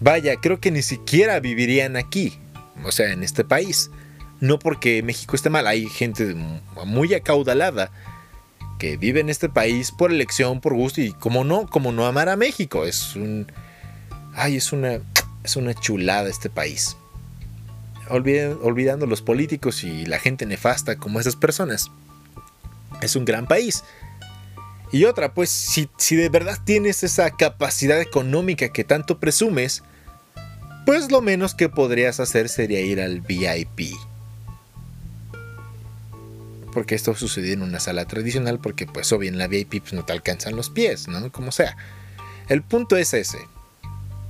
Vaya, 0.00 0.36
creo 0.36 0.60
que 0.60 0.72
ni 0.72 0.82
siquiera 0.82 1.38
vivirían 1.40 1.96
aquí, 1.96 2.38
o 2.84 2.92
sea, 2.92 3.12
en 3.12 3.22
este 3.22 3.44
país. 3.44 3.90
No 4.40 4.58
porque 4.58 5.02
México 5.04 5.36
esté 5.36 5.48
mal, 5.48 5.68
hay 5.68 5.88
gente 5.88 6.34
muy 6.84 7.14
acaudalada 7.14 7.90
que 8.80 8.96
vive 8.96 9.20
en 9.20 9.30
este 9.30 9.48
país 9.48 9.92
por 9.92 10.10
elección, 10.10 10.60
por 10.60 10.74
gusto 10.74 11.00
y 11.00 11.12
como 11.12 11.44
no, 11.44 11.68
como 11.68 11.92
no 11.92 12.04
amar 12.04 12.28
a 12.28 12.36
México, 12.36 12.84
es 12.84 13.14
un 13.14 13.46
ay, 14.34 14.56
es 14.56 14.72
una 14.72 14.98
es 15.44 15.54
una 15.56 15.72
chulada 15.72 16.28
este 16.28 16.50
país. 16.50 16.96
Olvidando 18.12 19.06
los 19.06 19.22
políticos 19.22 19.84
y 19.84 20.06
la 20.06 20.18
gente 20.18 20.46
nefasta 20.46 20.96
como 20.96 21.20
esas 21.20 21.36
personas. 21.36 21.90
Es 23.00 23.16
un 23.16 23.24
gran 23.24 23.46
país. 23.46 23.84
Y 24.92 25.06
otra, 25.06 25.32
pues 25.32 25.48
si, 25.48 25.88
si 25.96 26.16
de 26.16 26.28
verdad 26.28 26.58
tienes 26.64 27.02
esa 27.02 27.30
capacidad 27.30 28.00
económica 28.00 28.68
que 28.68 28.84
tanto 28.84 29.18
presumes, 29.18 29.82
pues 30.84 31.10
lo 31.10 31.22
menos 31.22 31.54
que 31.54 31.70
podrías 31.70 32.20
hacer 32.20 32.48
sería 32.48 32.80
ir 32.80 33.00
al 33.00 33.22
VIP. 33.22 33.94
Porque 36.72 36.94
esto 36.94 37.14
sucedió 37.14 37.54
en 37.54 37.62
una 37.62 37.80
sala 37.80 38.04
tradicional, 38.06 38.58
porque 38.58 38.86
pues 38.86 39.12
obvio 39.12 39.30
en 39.30 39.38
la 39.38 39.48
VIP 39.48 39.80
pues, 39.80 39.92
no 39.94 40.04
te 40.04 40.12
alcanzan 40.12 40.56
los 40.56 40.68
pies, 40.68 41.08
¿no? 41.08 41.32
Como 41.32 41.52
sea. 41.52 41.76
El 42.48 42.62
punto 42.62 42.96
es 42.96 43.14
ese. 43.14 43.38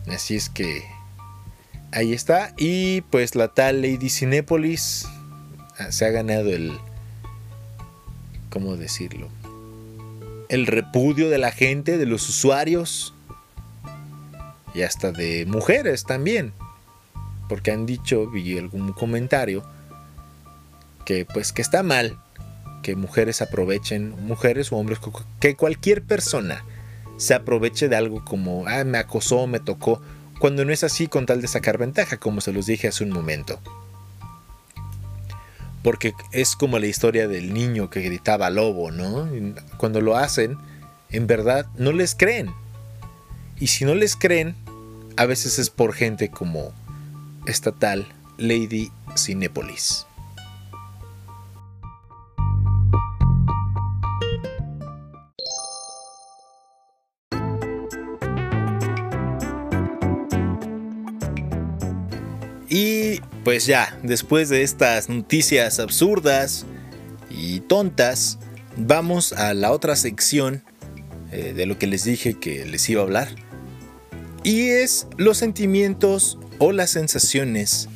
Así 0.07 0.37
es 0.37 0.49
que 0.49 0.85
ahí 1.93 2.13
está. 2.13 2.53
Y 2.57 3.03
pues 3.03 3.35
la 3.35 3.49
tal 3.49 3.83
Lady 3.83 4.11
Cinépolis 4.11 5.07
ah, 5.79 5.93
se 5.93 6.05
ha 6.07 6.11
ganado 6.11 6.51
el... 6.51 6.73
¿Cómo 8.51 8.77
decirlo? 8.77 9.29
El 10.49 10.67
repudio 10.67 11.31
de 11.31 11.39
la 11.39 11.53
gente, 11.53 11.97
de 11.97 12.07
los 12.07 12.29
usuarios 12.29 13.15
y 14.75 14.83
hasta 14.83 15.13
de 15.13 15.47
mujeres 15.47 16.05
también. 16.05 16.53
Porque 17.49 17.71
han 17.71 17.87
dicho, 17.87 18.29
vi 18.29 18.59
algún 18.59 18.93
comentario, 18.93 19.63
que 21.05 21.25
pues 21.25 21.53
que 21.53 21.63
está 21.63 21.83
mal 21.83 22.19
que 22.83 22.97
mujeres 22.97 23.41
aprovechen, 23.41 24.15
mujeres 24.27 24.73
o 24.73 24.77
hombres, 24.77 24.99
que 25.41 25.57
cualquier 25.57 26.03
persona 26.03 26.65
se 27.17 27.33
aproveche 27.33 27.89
de 27.89 27.97
algo 27.97 28.25
como, 28.25 28.67
ah, 28.67 28.85
me 28.85 28.99
acosó, 28.99 29.47
me 29.47 29.61
tocó, 29.61 30.03
cuando 30.43 30.65
no 30.65 30.73
es 30.73 30.83
así 30.83 31.07
con 31.07 31.25
tal 31.25 31.41
de 31.41 31.47
sacar 31.47 31.79
ventaja, 31.79 32.17
como 32.17 32.41
se 32.41 32.53
los 32.53 32.67
dije 32.67 32.89
hace 32.89 33.05
un 33.05 33.11
momento. 33.11 33.61
Porque 35.85 36.15
es 36.33 36.57
como 36.57 36.81
la 36.81 36.89
historia 36.89 37.29
del 37.29 37.55
niño 37.55 37.91
que 37.91 38.01
gritaba 38.01 38.51
lobo, 38.51 38.91
¿no? 38.91 39.31
Cuando 39.77 40.01
lo 40.01 40.17
hacen, 40.17 40.59
en 41.11 41.29
verdad 41.29 41.67
no 41.77 41.93
les 41.93 42.17
creen. 42.17 42.53
Y 43.61 43.69
si 43.69 43.85
no 43.85 43.95
les 43.95 44.17
creen, 44.17 44.57
a 45.17 45.27
veces 45.27 45.61
es 45.61 45.71
por 45.71 45.93
gente 45.93 46.29
como 46.29 46.73
esta 47.47 47.71
tal 47.71 48.09
Lady 48.37 48.91
Cinepolis. 49.17 50.07
Pues 63.45 63.67
ya, 63.67 63.99
después 64.03 64.49
de 64.49 64.63
estas 64.63 65.09
noticias 65.09 65.81
absurdas 65.81 66.65
y 67.31 67.61
tontas, 67.61 68.39
vamos 68.77 69.33
a 69.33 69.55
la 69.55 69.73
otra 69.73 69.97
sección 69.97 70.63
eh, 71.33 71.53
de 71.55 71.67
lo 71.67 71.79
que 71.79 71.87
les 71.87 72.05
dije 72.05 72.39
que 72.39 72.65
les 72.67 72.89
iba 72.89 73.01
a 73.01 73.05
hablar. 73.05 73.29
Y 74.45 74.69
es 74.69 75.07
los 75.17 75.39
sentimientos 75.39 76.39
o 76.59 76.73
las 76.73 76.91
sensaciones 76.91 77.89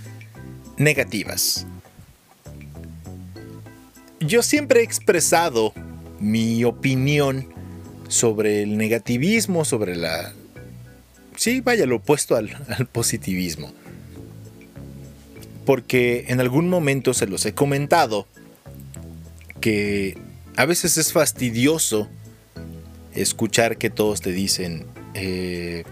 negativas. 0.77 1.67
Yo 4.21 4.43
siempre 4.43 4.81
he 4.81 4.83
expresado 4.85 5.73
mi 6.19 6.65
opinión 6.65 7.49
sobre 8.09 8.63
el 8.63 8.77
negativismo, 8.77 9.65
sobre 9.65 9.97
la... 9.97 10.33
Sí, 11.37 11.61
vaya, 11.61 11.87
lo 11.87 11.97
opuesto 11.97 12.35
al, 12.35 12.51
al 12.69 12.87
positivismo. 12.87 13.73
Porque 15.67 16.25
en 16.29 16.41
algún 16.41 16.71
momento 16.71 17.13
se 17.13 17.27
los 17.27 17.45
he 17.45 17.53
comentado 17.53 18.27
que 19.61 20.17
a 20.57 20.65
veces 20.65 20.97
es 20.97 21.13
fastidioso 21.13 22.09
escuchar 23.13 23.77
que 23.77 23.91
todos 23.91 24.23
te 24.23 24.33
dicen, 24.33 24.87
eh, 25.15 25.85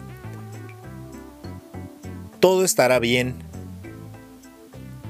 todo 2.41 2.65
estará 2.65 2.99
bien, 2.99 3.35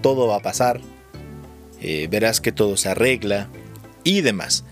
todo 0.00 0.26
va 0.26 0.36
a 0.36 0.40
pasar, 0.40 0.80
eh, 1.80 2.08
verás 2.10 2.40
que 2.40 2.52
todo 2.52 2.76
se 2.76 2.88
arregla 2.88 3.48
y 4.04 4.20
demás. 4.20 4.64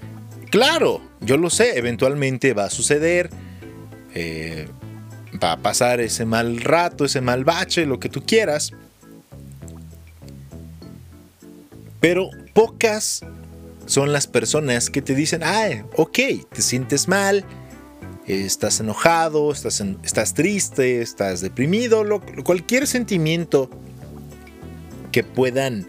Claro, 0.50 1.00
yo 1.20 1.36
lo 1.36 1.50
sé, 1.50 1.78
eventualmente 1.78 2.54
va 2.54 2.64
a 2.64 2.70
suceder, 2.70 3.30
eh, 4.14 4.68
va 5.42 5.52
a 5.52 5.56
pasar 5.58 6.00
ese 6.00 6.24
mal 6.24 6.60
rato, 6.60 7.04
ese 7.04 7.20
mal 7.20 7.44
bache, 7.44 7.86
lo 7.86 7.98
que 7.98 8.08
tú 8.08 8.24
quieras. 8.24 8.72
Pero 12.02 12.30
pocas 12.52 13.20
son 13.86 14.12
las 14.12 14.26
personas 14.26 14.90
que 14.90 15.00
te 15.02 15.14
dicen, 15.14 15.42
ah, 15.44 15.86
ok, 15.96 16.18
te 16.52 16.60
sientes 16.60 17.06
mal, 17.06 17.44
estás 18.26 18.80
enojado, 18.80 19.52
estás, 19.52 19.80
estás 20.02 20.34
triste, 20.34 21.00
estás 21.00 21.40
deprimido, 21.42 22.04
cualquier 22.44 22.88
sentimiento 22.88 23.70
que 25.12 25.22
puedan 25.22 25.86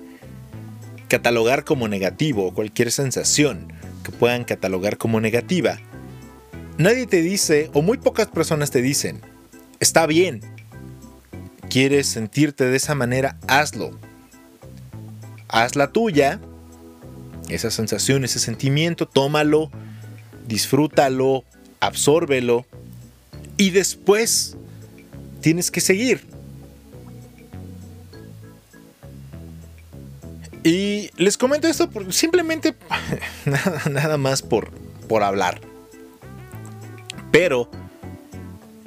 catalogar 1.07 1.63
como 1.63 1.87
negativo, 1.87 2.53
cualquier 2.53 2.91
sensación 2.91 3.73
que 4.03 4.11
puedan 4.11 4.43
catalogar 4.43 4.99
como 4.99 5.19
negativa, 5.19 5.79
nadie 6.77 7.07
te 7.07 7.23
dice, 7.23 7.71
o 7.73 7.81
muy 7.81 7.97
pocas 7.97 8.27
personas 8.27 8.69
te 8.69 8.83
dicen, 8.83 9.19
está 9.79 10.05
bien, 10.05 10.41
quieres 11.71 12.05
sentirte 12.05 12.65
de 12.65 12.77
esa 12.77 12.93
manera, 12.93 13.39
hazlo. 13.47 13.97
Haz 15.53 15.75
la 15.75 15.91
tuya, 15.91 16.39
esa 17.47 17.69
sensación, 17.69 18.25
ese 18.25 18.39
sentimiento, 18.39 19.07
tómalo, 19.07 19.69
disfrútalo, 20.47 21.43
absórbelo 21.79 22.65
y 23.55 23.69
después 23.69 24.57
tienes 25.41 25.69
que 25.69 25.79
seguir. 25.79 26.25
Y 30.63 31.11
les 31.17 31.37
comento 31.37 31.67
esto 31.67 31.87
simplemente 32.09 32.73
nada, 33.91 34.17
más 34.17 34.41
por, 34.41 34.71
por 35.07 35.21
hablar. 35.21 35.61
Pero, 37.31 37.69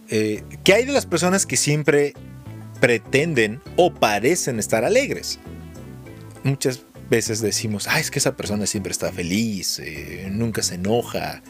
eh, 0.09 0.43
¿qué 0.65 0.75
hay 0.75 0.85
de 0.85 0.93
las 0.93 1.07
personas 1.07 1.47
que 1.47 1.57
siempre 1.57 2.15
pretenden 2.81 3.61
o 3.77 3.95
parecen 3.95 4.59
estar 4.59 4.85
alegres? 4.85 5.39
Muchas 6.47 6.85
veces 7.11 7.41
decimos, 7.41 7.89
ah, 7.89 7.99
es 7.99 8.13
que 8.13 8.21
esa 8.21 8.37
persona 8.37 8.67
siempre 8.67 8.93
está 8.93 9.11
feliz, 9.11 9.81
eh, 9.81 10.29
nunca 10.31 10.63
se 10.63 10.77
enoja, 10.77 11.43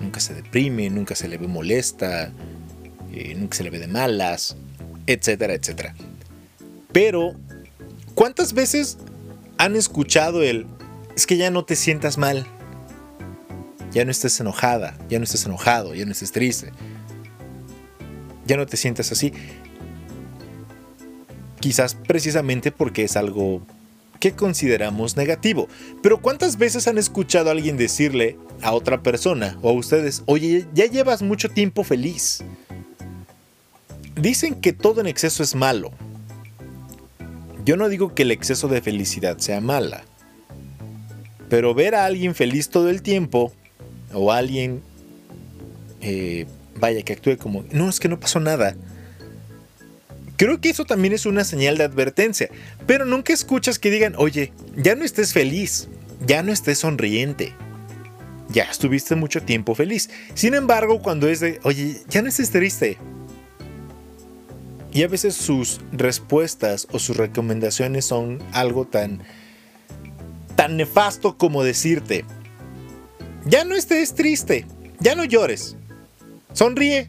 nunca 0.00 0.18
se 0.18 0.32
deprime, 0.32 0.88
nunca 0.88 1.14
se 1.14 1.28
le 1.28 1.36
ve 1.36 1.46
molesta, 1.46 2.32
eh, 3.12 3.34
nunca 3.36 3.58
se 3.58 3.64
le 3.64 3.68
ve 3.68 3.78
de 3.78 3.86
malas, 3.86 4.56
etcétera, 5.06 5.52
etcétera. 5.52 5.94
Pero, 6.90 7.34
¿cuántas 8.14 8.54
veces 8.54 8.96
han 9.58 9.76
escuchado 9.76 10.42
el, 10.42 10.66
es 11.14 11.26
que 11.26 11.36
ya 11.36 11.50
no 11.50 11.66
te 11.66 11.76
sientas 11.76 12.16
mal, 12.16 12.46
ya 13.92 14.06
no 14.06 14.10
estés 14.10 14.40
enojada, 14.40 14.96
ya 15.10 15.18
no 15.18 15.24
estés 15.24 15.44
enojado, 15.44 15.94
ya 15.94 16.06
no 16.06 16.12
estés 16.12 16.32
triste, 16.32 16.72
ya 18.46 18.56
no 18.56 18.64
te 18.64 18.78
sientas 18.78 19.12
así? 19.12 19.34
Quizás 21.60 21.94
precisamente 21.94 22.72
porque 22.72 23.04
es 23.04 23.18
algo 23.18 23.66
que 24.20 24.32
consideramos 24.32 25.16
negativo. 25.16 25.66
Pero 26.02 26.20
¿cuántas 26.20 26.58
veces 26.58 26.86
han 26.86 26.98
escuchado 26.98 27.48
a 27.48 27.52
alguien 27.52 27.76
decirle 27.76 28.38
a 28.62 28.72
otra 28.72 29.02
persona 29.02 29.58
o 29.62 29.70
a 29.70 29.72
ustedes, 29.72 30.22
oye, 30.26 30.66
ya 30.74 30.86
llevas 30.86 31.22
mucho 31.22 31.48
tiempo 31.48 31.82
feliz? 31.82 32.44
Dicen 34.14 34.54
que 34.54 34.72
todo 34.72 35.00
en 35.00 35.06
exceso 35.06 35.42
es 35.42 35.54
malo. 35.54 35.90
Yo 37.64 37.76
no 37.76 37.88
digo 37.88 38.14
que 38.14 38.22
el 38.22 38.30
exceso 38.30 38.68
de 38.68 38.82
felicidad 38.82 39.38
sea 39.38 39.60
mala. 39.60 40.04
Pero 41.48 41.74
ver 41.74 41.94
a 41.94 42.04
alguien 42.04 42.34
feliz 42.34 42.68
todo 42.68 42.90
el 42.90 43.02
tiempo, 43.02 43.52
o 44.12 44.30
a 44.30 44.38
alguien, 44.38 44.82
eh, 46.00 46.46
vaya, 46.76 47.02
que 47.02 47.14
actúe 47.14 47.38
como, 47.38 47.64
no, 47.72 47.88
es 47.88 47.98
que 47.98 48.08
no 48.08 48.20
pasó 48.20 48.40
nada, 48.40 48.76
Creo 50.40 50.58
que 50.58 50.70
eso 50.70 50.86
también 50.86 51.12
es 51.12 51.26
una 51.26 51.44
señal 51.44 51.76
de 51.76 51.84
advertencia, 51.84 52.48
pero 52.86 53.04
nunca 53.04 53.30
escuchas 53.30 53.78
que 53.78 53.90
digan, 53.90 54.14
oye, 54.16 54.54
ya 54.74 54.94
no 54.94 55.04
estés 55.04 55.34
feliz, 55.34 55.90
ya 56.26 56.42
no 56.42 56.50
estés 56.50 56.78
sonriente, 56.78 57.52
ya 58.48 58.62
estuviste 58.62 59.16
mucho 59.16 59.42
tiempo 59.42 59.74
feliz. 59.74 60.08
Sin 60.32 60.54
embargo, 60.54 61.02
cuando 61.02 61.28
es 61.28 61.40
de, 61.40 61.60
oye, 61.62 62.00
ya 62.08 62.22
no 62.22 62.30
estés 62.30 62.48
triste. 62.48 62.96
Y 64.94 65.02
a 65.02 65.08
veces 65.08 65.34
sus 65.34 65.82
respuestas 65.92 66.88
o 66.90 66.98
sus 66.98 67.18
recomendaciones 67.18 68.06
son 68.06 68.42
algo 68.52 68.86
tan, 68.86 69.22
tan 70.56 70.78
nefasto 70.78 71.36
como 71.36 71.62
decirte, 71.62 72.24
ya 73.44 73.66
no 73.66 73.76
estés 73.76 74.14
triste, 74.14 74.64
ya 75.00 75.14
no 75.14 75.24
llores, 75.24 75.76
sonríe, 76.54 77.08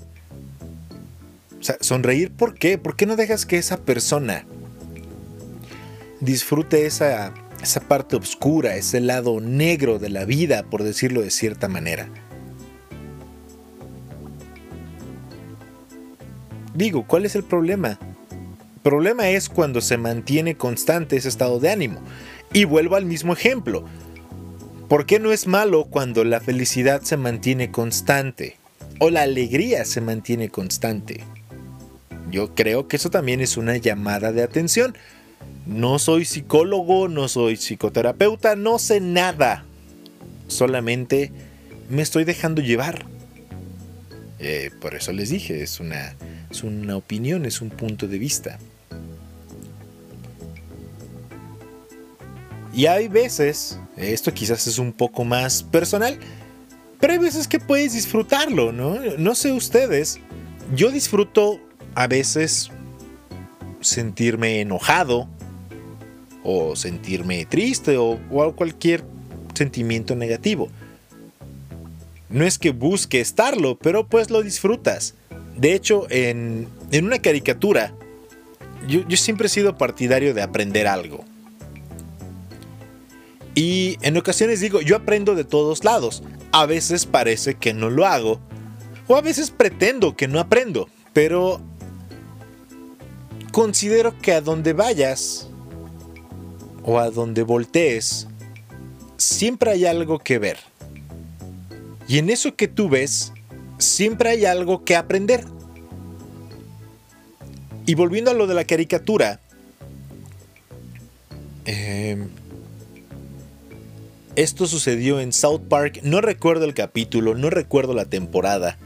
Sonreír, 1.61 2.31
¿por 2.31 2.55
qué? 2.55 2.77
¿Por 2.77 2.95
qué 2.95 3.05
no 3.05 3.15
dejas 3.15 3.45
que 3.45 3.57
esa 3.57 3.77
persona 3.77 4.45
disfrute 6.19 6.85
esa, 6.85 7.33
esa 7.61 7.81
parte 7.81 8.15
oscura, 8.15 8.75
ese 8.75 8.99
lado 8.99 9.39
negro 9.39 9.99
de 9.99 10.09
la 10.09 10.25
vida, 10.25 10.63
por 10.63 10.83
decirlo 10.83 11.21
de 11.21 11.31
cierta 11.31 11.67
manera? 11.67 12.09
Digo, 16.73 17.05
¿cuál 17.05 17.25
es 17.25 17.35
el 17.35 17.43
problema? 17.43 17.99
El 18.31 18.81
problema 18.81 19.29
es 19.29 19.49
cuando 19.49 19.81
se 19.81 19.97
mantiene 19.97 20.55
constante 20.55 21.17
ese 21.17 21.29
estado 21.29 21.59
de 21.59 21.69
ánimo. 21.69 21.99
Y 22.53 22.63
vuelvo 22.63 22.95
al 22.95 23.05
mismo 23.05 23.33
ejemplo. 23.33 23.85
¿Por 24.87 25.05
qué 25.05 25.19
no 25.19 25.31
es 25.31 25.47
malo 25.47 25.85
cuando 25.85 26.23
la 26.23 26.39
felicidad 26.39 27.01
se 27.01 27.17
mantiene 27.17 27.71
constante? 27.71 28.57
O 28.99 29.09
la 29.09 29.21
alegría 29.21 29.85
se 29.85 30.01
mantiene 30.01 30.49
constante. 30.49 31.23
Yo 32.31 32.55
creo 32.55 32.87
que 32.87 32.95
eso 32.95 33.09
también 33.09 33.41
es 33.41 33.57
una 33.57 33.77
llamada 33.77 34.31
de 34.31 34.41
atención. 34.41 34.95
No 35.65 35.99
soy 35.99 36.25
psicólogo, 36.25 37.07
no 37.07 37.27
soy 37.27 37.57
psicoterapeuta, 37.57 38.55
no 38.55 38.79
sé 38.79 39.01
nada. 39.01 39.65
Solamente 40.47 41.31
me 41.89 42.01
estoy 42.01 42.23
dejando 42.23 42.61
llevar. 42.61 43.05
Eh, 44.39 44.71
por 44.79 44.95
eso 44.95 45.11
les 45.11 45.29
dije, 45.29 45.61
es 45.61 45.79
una, 45.79 46.15
es 46.49 46.63
una 46.63 46.95
opinión, 46.95 47.45
es 47.45 47.61
un 47.61 47.69
punto 47.69 48.07
de 48.07 48.17
vista. 48.17 48.57
Y 52.73 52.85
hay 52.85 53.09
veces, 53.09 53.77
esto 53.97 54.33
quizás 54.33 54.65
es 54.65 54.79
un 54.79 54.93
poco 54.93 55.25
más 55.25 55.61
personal, 55.61 56.17
pero 56.99 57.13
hay 57.13 57.19
veces 57.19 57.47
que 57.47 57.59
puedes 57.59 57.93
disfrutarlo, 57.93 58.71
¿no? 58.71 58.97
No 59.17 59.35
sé 59.35 59.51
ustedes, 59.51 60.19
yo 60.73 60.91
disfruto 60.91 61.59
a 61.95 62.07
veces 62.07 62.71
sentirme 63.81 64.61
enojado 64.61 65.27
o 66.43 66.75
sentirme 66.75 67.45
triste 67.45 67.97
o, 67.97 68.19
cualquier 68.55 69.03
sentimiento 69.53 70.15
negativo. 70.15 70.69
No 72.29 72.45
es 72.45 72.57
que 72.57 72.71
busque 72.71 73.19
estarlo, 73.19 73.77
pero 73.77 74.07
pues 74.07 74.29
lo 74.29 74.41
disfrutas. 74.41 75.15
De 75.57 75.73
hecho, 75.73 76.07
en, 76.09 76.67
una 76.93 77.19
caricatura, 77.19 77.93
yo, 78.87 79.05
yo 79.07 79.17
siempre 79.17 79.47
he 79.47 79.49
sido 79.49 79.77
partidario 79.77 80.33
de 80.33 80.41
aprender 80.41 80.87
algo. 80.87 81.25
Y 83.53 83.97
en 84.01 84.15
ocasiones 84.15 84.61
digo, 84.61 84.81
yo 84.81 84.95
aprendo 84.95 85.35
de 85.35 85.43
todos 85.43 85.83
lados. 85.83 86.23
A 86.53 86.65
veces 86.65 87.05
parece 87.05 87.55
que 87.55 87.73
no 87.73 87.89
lo 87.89 88.05
hago. 88.05 88.39
O 89.07 89.17
a 89.17 89.21
veces 89.21 89.51
pretendo 89.51 90.15
que 90.15 90.29
no 90.29 90.39
aprendo. 90.39 90.87
Pero 91.11 91.59
considero 93.51 94.17
que 94.19 94.33
a 94.33 94.41
donde 94.41 94.73
vayas 94.73 95.47
o 96.83 96.99
a 96.99 97.09
donde 97.09 97.43
voltees, 97.43 98.27
siempre 99.17 99.71
hay 99.71 99.85
algo 99.85 100.19
que 100.19 100.39
ver. 100.39 100.57
Y 102.07 102.17
en 102.17 102.29
eso 102.29 102.55
que 102.55 102.67
tú 102.67 102.89
ves, 102.89 103.31
siempre 103.77 104.31
hay 104.31 104.45
algo 104.45 104.83
que 104.83 104.95
aprender. 104.95 105.45
Y 107.85 107.95
volviendo 107.95 108.31
a 108.31 108.33
lo 108.33 108.47
de 108.47 108.53
la 108.53 108.65
caricatura, 108.65 109.39
em, 111.65 112.29
esto 114.35 114.65
sucedió 114.65 115.19
en 115.19 115.33
South 115.33 115.61
Park, 115.67 115.99
no 116.03 116.21
recuerdo 116.21 116.65
el 116.65 116.73
capítulo, 116.73 117.35
no 117.35 117.49
recuerdo 117.49 117.93
la 117.93 118.05
temporada. 118.05 118.77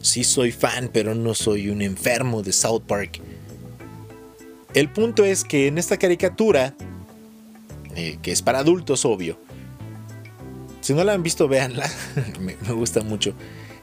Sí 0.00 0.24
soy 0.24 0.52
fan, 0.52 0.90
pero 0.92 1.14
no 1.14 1.34
soy 1.34 1.68
un 1.68 1.82
enfermo 1.82 2.42
de 2.42 2.52
South 2.52 2.82
Park. 2.86 3.20
El 4.74 4.88
punto 4.88 5.24
es 5.24 5.44
que 5.44 5.66
en 5.66 5.78
esta 5.78 5.96
caricatura, 5.96 6.74
eh, 7.96 8.18
que 8.22 8.30
es 8.30 8.42
para 8.42 8.60
adultos, 8.60 9.04
obvio, 9.04 9.38
si 10.80 10.94
no 10.94 11.02
la 11.04 11.12
han 11.12 11.22
visto, 11.22 11.48
véanla, 11.48 11.90
me, 12.40 12.54
gusta 12.72 13.02
mucho. 13.02 13.34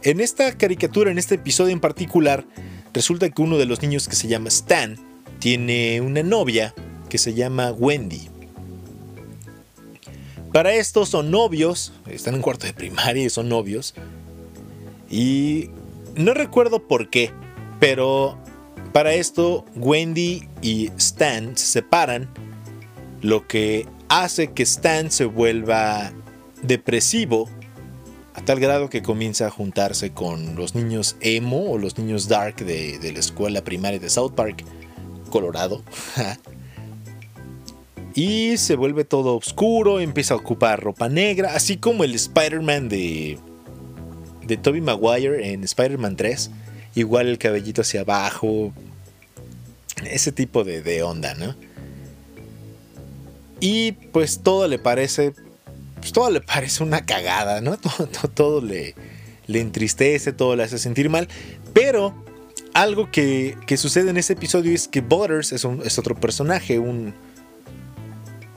En 0.04 0.20
esta 0.20 0.58
caricatura, 0.58 1.12
en 1.12 1.18
este 1.18 1.36
episodio 1.36 1.74
en 1.74 1.80
particular, 1.80 2.46
resulta 2.94 3.30
que 3.30 3.42
uno 3.42 3.58
de 3.58 3.66
los 3.66 3.82
niños 3.82 4.08
que 4.08 4.16
se 4.16 4.28
llama 4.28 4.48
Stan 4.48 4.98
tiene 5.40 6.02
una 6.02 6.24
novia 6.24 6.74
que 7.10 7.18
se 7.18 7.34
llama 7.34 7.72
Wendy. 7.72 8.30
Para 10.54 10.74
esto 10.74 11.06
son 11.06 11.30
novios, 11.30 11.94
están 12.08 12.36
en 12.36 12.42
cuarto 12.42 12.66
de 12.66 12.74
primaria 12.74 13.26
y 13.26 13.30
son 13.30 13.50
novios. 13.50 13.94
Y 15.10 15.70
no 16.16 16.34
recuerdo 16.34 16.88
por 16.88 17.10
qué, 17.10 17.32
pero 17.80 18.38
para 18.94 19.14
esto, 19.14 19.66
Wendy 19.76 20.48
y 20.62 20.88
Stan 20.98 21.58
se 21.58 21.66
separan, 21.66 22.30
lo 23.22 23.48
que 23.48 23.86
hace 24.10 24.52
que 24.54 24.64
Stan 24.64 25.12
se 25.12 25.26
vuelva 25.26 26.12
depresivo 26.62 27.50
a 28.34 28.42
tal 28.42 28.60
grado 28.60 28.90
que 28.90 29.02
comienza 29.02 29.48
a 29.48 29.50
juntarse 29.50 30.12
con 30.12 30.56
los 30.56 30.76
niños 30.76 31.18
emo 31.22 31.72
o 31.72 31.78
los 31.80 31.98
niños 31.98 32.28
dark 32.28 32.58
de, 32.58 33.00
la 33.12 33.20
escuela 33.20 33.64
primaria 33.64 34.00
de 34.00 34.10
South 34.12 34.34
Park, 34.36 34.64
Colorado. 35.32 35.82
y 38.14 38.58
se 38.58 38.76
vuelve 38.76 39.06
todo 39.06 39.36
oscuro, 39.36 40.00
empieza 40.00 40.36
a 40.36 40.38
ocupar 40.38 40.84
ropa 40.84 41.10
negra, 41.10 41.56
así 41.56 41.78
como 41.78 42.04
el 42.04 42.14
Spider-Man 42.14 42.90
de, 42.90 43.40
de 44.46 44.58
Tobey 44.58 44.82
Maguire 44.82 45.52
en 45.52 45.64
Spider-Man 45.64 46.16
3. 46.16 46.52
Igual 46.98 47.28
el 47.28 47.38
cabellito 47.38 47.82
hacia 47.82 48.02
abajo, 48.02 48.74
ese 50.04 50.32
tipo 50.32 50.64
de, 50.64 51.04
onda, 51.04 51.36
¿no? 51.36 51.56
Y 53.60 53.92
pues 53.92 54.42
todo 54.42 54.68
le 54.68 54.80
parece, 54.80 55.36
pues 56.00 56.12
todo 56.12 56.32
le 56.32 56.42
parece 56.56 56.82
una 56.82 57.06
cagada, 57.06 57.62
¿no? 57.62 57.78
Todo, 58.34 58.62
le, 58.62 58.96
le, 59.46 59.62
entristece, 59.62 60.34
todo 60.34 60.56
le 60.56 60.64
hace 60.64 60.80
sentir 60.80 61.12
mal. 61.12 61.28
Pero 61.72 62.16
algo 62.74 63.12
que, 63.12 63.56
sucede 63.78 64.10
en 64.10 64.18
ese 64.18 64.34
episodio 64.34 64.74
es 64.74 64.88
que 64.88 65.02
Butters 65.02 65.52
es, 65.52 65.68
es 65.86 66.00
otro 66.00 66.16
personaje, 66.16 66.80
un, 66.80 67.14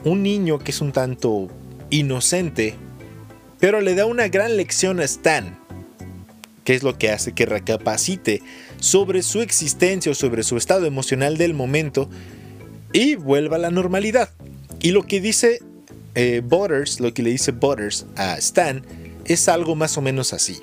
un 0.03 0.23
niño 0.23 0.61
que 0.61 0.71
es 0.71 0.81
un 0.81 0.93
tanto 0.93 1.49
inocente, 1.91 2.75
pero 3.59 3.83
le 3.83 3.95
da 3.95 4.07
una 4.07 4.29
gran 4.29 4.57
lección 4.57 4.99
a 4.99 5.05
Stan, 5.05 5.60
que 6.71 6.77
es 6.77 6.85
lo 6.85 6.97
que 6.97 7.11
hace 7.11 7.33
que 7.33 7.47
recapacite 7.47 8.43
sobre 8.79 9.25
su 9.25 9.41
existencia 9.43 10.13
o 10.13 10.15
sobre 10.15 10.45
su 10.45 10.57
estado 10.57 10.87
emocional 10.87 11.37
del 11.37 11.53
momento 11.53 12.09
y 12.93 13.17
vuelva 13.17 13.57
a 13.57 13.59
la 13.59 13.73
normalidad. 13.73 14.31
Y 14.79 14.93
lo 14.93 15.03
que 15.03 15.21
dice 15.21 15.65
eh, 16.15 16.43
Butters, 16.45 17.01
lo 17.01 17.13
que 17.13 17.25
le 17.25 17.31
dice 17.31 17.51
Butters 17.51 18.07
a 18.15 18.37
Stan, 18.37 18.87
es 19.25 19.49
algo 19.49 19.75
más 19.75 19.99
o 19.99 20.01
menos 20.01 20.33
así. 20.33 20.61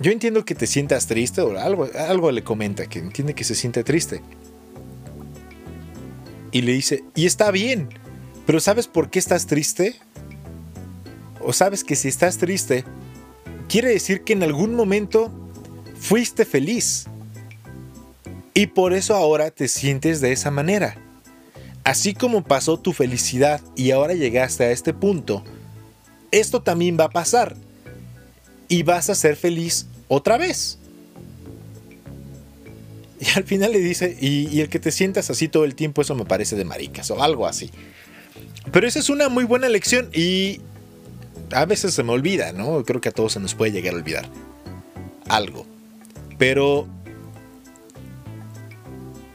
Yo 0.00 0.12
entiendo 0.12 0.44
que 0.44 0.54
te 0.54 0.66
sientas 0.66 1.06
triste 1.06 1.40
o 1.40 1.58
algo, 1.58 1.88
algo 1.98 2.30
le 2.32 2.44
comenta, 2.44 2.84
que 2.84 2.98
entiende 2.98 3.32
que 3.32 3.44
se 3.44 3.54
siente 3.54 3.82
triste. 3.84 4.20
Y 6.52 6.60
le 6.60 6.72
dice, 6.72 7.04
y 7.14 7.24
está 7.24 7.50
bien, 7.50 7.88
pero 8.44 8.60
¿sabes 8.60 8.86
por 8.86 9.08
qué 9.08 9.18
estás 9.18 9.46
triste? 9.46 9.96
O 11.40 11.54
sabes 11.54 11.84
que 11.84 11.96
si 11.96 12.08
estás 12.08 12.36
triste, 12.36 12.84
quiere 13.68 13.90
decir 13.90 14.22
que 14.22 14.32
en 14.32 14.42
algún 14.42 14.74
momento 14.74 15.30
fuiste 15.98 16.44
feliz. 16.44 17.06
Y 18.54 18.68
por 18.68 18.94
eso 18.94 19.14
ahora 19.14 19.50
te 19.50 19.68
sientes 19.68 20.20
de 20.20 20.32
esa 20.32 20.50
manera. 20.50 20.96
Así 21.84 22.14
como 22.14 22.42
pasó 22.42 22.78
tu 22.78 22.92
felicidad 22.92 23.60
y 23.76 23.90
ahora 23.90 24.14
llegaste 24.14 24.64
a 24.64 24.70
este 24.70 24.92
punto, 24.92 25.44
esto 26.30 26.62
también 26.62 26.96
va 26.98 27.04
a 27.04 27.10
pasar. 27.10 27.56
Y 28.68 28.82
vas 28.82 29.10
a 29.10 29.14
ser 29.14 29.36
feliz 29.36 29.86
otra 30.08 30.38
vez. 30.38 30.78
Y 33.18 33.38
al 33.38 33.44
final 33.44 33.72
le 33.72 33.78
dice, 33.78 34.14
y, 34.20 34.60
el 34.60 34.68
que 34.68 34.78
te 34.78 34.92
sientas 34.92 35.30
así 35.30 35.48
todo 35.48 35.64
el 35.64 35.74
tiempo, 35.74 36.02
eso 36.02 36.14
me 36.14 36.26
parece 36.26 36.54
de 36.54 36.64
maricas 36.64 37.10
o 37.10 37.22
algo 37.22 37.46
así. 37.46 37.70
Pero 38.72 38.86
esa 38.86 38.98
es 38.98 39.08
una 39.08 39.30
muy 39.30 39.44
buena 39.44 39.70
lección 39.70 40.10
y 40.12 40.60
a 41.52 41.64
veces 41.64 41.94
se 41.94 42.02
me 42.02 42.12
olvida, 42.12 42.52
¿no? 42.52 42.84
Creo 42.84 43.00
que 43.00 43.08
a 43.08 43.12
todos 43.12 43.32
se 43.32 43.40
nos 43.40 43.54
puede 43.54 43.72
llegar 43.72 43.94
a 43.94 43.96
olvidar 43.96 44.28
algo. 45.28 45.66
Pero 46.38 46.86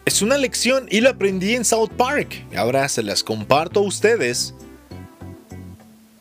es 0.05 0.21
una 0.21 0.37
lección 0.37 0.87
y 0.89 1.01
lo 1.01 1.09
aprendí 1.09 1.55
en 1.55 1.65
South 1.65 1.91
Park. 1.97 2.45
Ahora 2.55 2.87
se 2.89 3.03
las 3.03 3.23
comparto 3.23 3.79
a 3.79 3.83
ustedes 3.83 4.53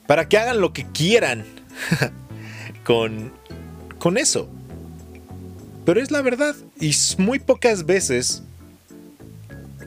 para 0.06 0.28
que 0.28 0.38
hagan 0.38 0.60
lo 0.60 0.72
que 0.72 0.86
quieran 0.92 1.44
con, 2.84 3.32
con 3.98 4.18
eso. 4.18 4.48
Pero 5.84 6.00
es 6.00 6.10
la 6.10 6.22
verdad 6.22 6.54
y 6.80 6.94
muy 7.18 7.38
pocas 7.38 7.84
veces 7.86 8.42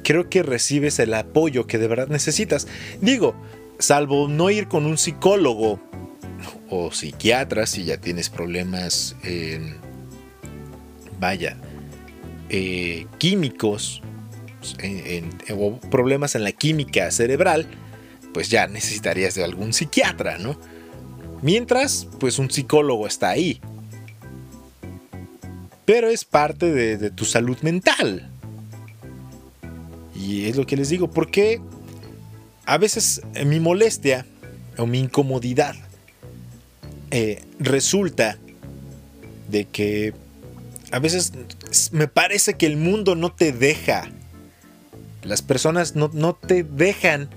creo 0.04 0.30
que 0.30 0.43
recibes 0.43 0.99
el 0.99 1.14
apoyo 1.14 1.66
que 1.66 1.78
de 1.78 1.88
verdad 1.88 2.08
necesitas. 2.08 2.68
Digo, 3.01 3.36
salvo 3.80 4.28
no 4.28 4.49
ir 4.49 4.68
con 4.68 4.86
un 4.86 4.97
psicólogo 4.97 5.80
o 6.74 6.92
psiquiatra 6.92 7.66
si 7.66 7.84
ya 7.86 7.98
tienes 7.98 8.30
problemas 8.30 9.16
vaya, 11.20 11.58
eh, 12.50 13.06
químicos 13.18 14.02
o 15.52 15.80
problemas 15.90 16.36
en 16.36 16.44
la 16.44 16.52
química 16.52 17.12
cerebral, 17.12 17.68
pues 18.34 18.50
ya 18.50 18.68
necesitarías 18.68 19.36
de 19.36 19.44
algún 19.44 19.74
psiquiatra, 19.74 20.38
¿no? 20.38 20.58
Mientras, 21.42 22.08
pues 22.20 22.40
un 22.40 22.50
psicólogo 22.50 23.08
está 23.08 23.30
ahí. 23.30 23.60
pero 25.86 26.08
es 26.10 26.24
parte 26.24 26.72
de, 26.72 27.12
tu 27.12 27.26
salud 27.26 27.58
mental. 27.62 28.30
Y 30.16 30.46
es 30.46 30.56
lo 30.56 30.66
que 30.66 30.78
les 30.78 30.88
digo, 30.88 31.12
porque 31.12 31.62
a 32.66 32.78
veces 32.78 33.22
mi 33.46 33.60
molestia 33.60 34.26
o 34.78 34.86
mi 34.86 35.00
incomodidad 35.00 35.76
eh, 37.16 37.43
resulta 37.59 38.39
de 39.47 39.66
que 39.66 40.16
a 40.91 40.97
veces 40.97 41.32
me 41.91 42.07
parece 42.07 42.55
que 42.55 42.66
el 42.66 42.76
mundo 42.76 43.14
no 43.14 43.32
te 43.32 43.51
deja. 43.51 44.09
Las 45.22 45.43
personas 45.43 45.95
no, 45.95 46.09
no 46.11 46.34
te 46.34 46.64
dejan 46.64 47.30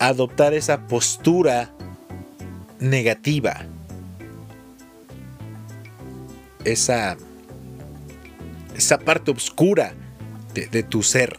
adoptar 0.00 0.52
esa 0.52 0.88
postura 0.88 1.70
negativa. 2.80 3.64
Esa, 6.64 7.16
esa 8.76 8.98
parte 8.98 9.30
oscura 9.30 9.94
de, 10.54 10.82
tu 10.82 11.04
ser. 11.04 11.36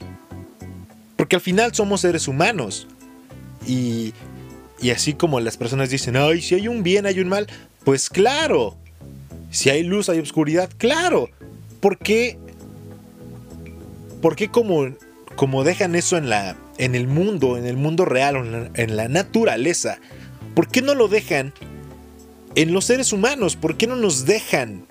Porque 1.17 1.35
al 1.35 1.41
final 1.41 1.75
somos 1.75 1.99
seres 1.99 2.29
humanos. 2.29 2.87
Y, 3.67 4.13
y 4.81 4.89
así 4.89 5.13
como 5.13 5.39
las 5.39 5.57
personas 5.57 5.89
dicen, 5.89 6.17
ay, 6.17 6.41
si 6.41 6.55
hay 6.55 6.67
un 6.67 6.83
bien, 6.83 7.05
hay 7.05 7.19
un 7.19 7.29
mal, 7.29 7.47
pues 7.83 8.09
claro. 8.09 8.75
Si 9.51 9.69
hay 9.69 9.83
luz, 9.83 10.09
hay 10.09 10.19
oscuridad, 10.19 10.69
claro. 10.77 11.29
¿Por 11.79 11.97
qué? 11.97 12.37
¿Por 14.21 14.35
qué 14.35 14.49
como, 14.49 14.95
como 15.35 15.63
dejan 15.63 15.95
eso 15.95 16.17
en 16.17 16.29
la, 16.29 16.55
en 16.77 16.95
el 16.95 17.07
mundo, 17.07 17.57
en 17.57 17.65
el 17.65 17.77
mundo 17.77 18.05
real, 18.05 18.71
en 18.73 18.95
la, 18.95 19.07
naturaleza, 19.07 19.99
¿por 20.55 20.67
qué 20.67 20.81
no 20.81 20.95
lo 20.95 21.07
dejan 21.07 21.53
en 22.55 22.73
los 22.73 22.85
seres 22.85 23.13
humanos? 23.13 23.55
¿Por 23.55 23.77
qué 23.77 23.87
no 23.87 23.95
nos 23.95 24.25
dejan 24.25 24.85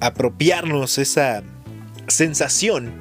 apropiarnos 0.00 0.98
esa 0.98 1.42
sensación 2.08 2.92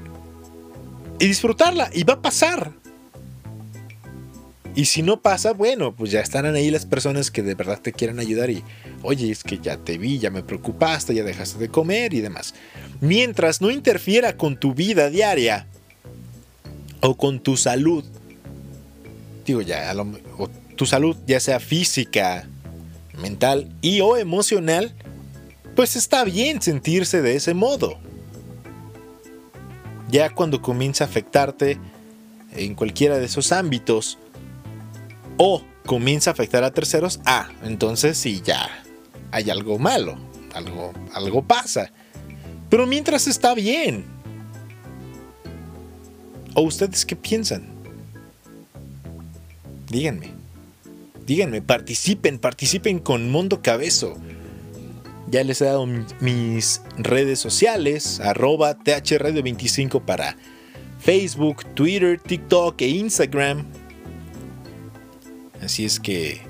y 1.20 1.28
disfrutarla? 1.28 1.90
Y 1.94 2.04
va 2.04 2.14
a 2.14 2.22
pasar. 2.22 2.72
Y 4.76 4.86
si 4.86 5.02
no 5.02 5.22
pasa, 5.22 5.54
bueno, 5.54 5.96
pues 5.96 6.12
ya 6.12 6.20
estarán 6.20 6.56
ahí 6.56 6.70
las 6.70 6.86
personas 6.86 7.32
que 7.32 7.42
de 7.42 7.56
verdad 7.56 7.80
te 7.82 7.94
quieran 7.94 8.20
ayudar 8.20 8.50
y, 8.50 8.62
oye, 9.04 9.32
es 9.32 9.44
que 9.44 9.58
ya 9.58 9.78
te 9.78 9.98
vi, 9.98 10.20
ya 10.20 10.30
me 10.30 10.44
preocupaste, 10.44 11.16
ya 11.16 11.24
dejaste 11.24 11.58
de 11.60 11.70
comer 11.70 12.14
y 12.14 12.20
demás 12.20 12.54
mientras 13.02 13.62
no 13.62 13.72
interfiera 13.72 14.38
con 14.38 14.58
tu 14.58 14.74
vida 14.74 15.10
diaria 15.10 15.68
o 17.02 17.16
con 17.16 17.40
tu 17.40 17.58
salud. 17.58 18.04
Digo, 19.46 19.62
ya, 19.62 19.94
tu 20.76 20.86
salud, 20.86 21.16
ya 21.28 21.40
sea 21.40 21.60
física, 21.60 22.48
mental 23.22 23.72
y 23.82 24.02
o 24.02 24.18
emocional, 24.18 24.94
pues 25.76 25.96
está 25.96 26.24
bien 26.24 26.62
sentirse 26.62 27.22
de 27.22 27.36
ese 27.36 27.54
modo. 27.54 28.00
Ya 30.10 30.30
cuando 30.30 30.62
comienza 30.62 31.04
a 31.04 31.08
afectarte 31.08 31.78
en 32.54 32.74
cualquiera 32.74 33.18
de 33.18 33.26
esos 33.26 33.52
ámbitos 33.52 34.18
o 35.38 35.62
comienza 35.86 36.32
a 36.32 36.34
afectar 36.34 36.64
a 36.64 36.72
terceros, 36.72 37.20
ah, 37.26 37.50
entonces 37.64 38.18
sí 38.18 38.42
ya 38.44 38.70
hay 39.32 39.50
algo 39.50 39.78
malo, 39.78 40.18
algo, 40.54 40.94
algo 41.14 41.44
pasa. 41.44 41.92
Pero 42.70 42.88
mientras 42.88 43.28
está 43.28 43.54
bien. 43.54 44.06
¿O 46.54 46.62
ustedes 46.62 47.06
qué 47.06 47.16
piensan? 47.16 47.68
Díganme. 49.90 50.32
Díganme, 51.26 51.62
participen, 51.62 52.40
participen 52.40 53.00
con 53.00 53.30
Mundo 53.30 53.62
Cabezo. 53.62 54.16
Ya 55.28 55.44
les 55.44 55.60
he 55.60 55.66
dado 55.66 55.86
mis 55.86 56.82
redes 56.98 57.40
sociales, 57.40 58.20
arroba 58.20 58.78
thradio25 58.78 60.02
para 60.06 60.38
Facebook, 61.00 61.66
Twitter, 61.74 62.20
TikTok 62.20 62.80
e 62.82 62.88
Instagram. 62.88 63.66
Así 65.66 65.84
es 65.84 66.00
que, 66.00 66.42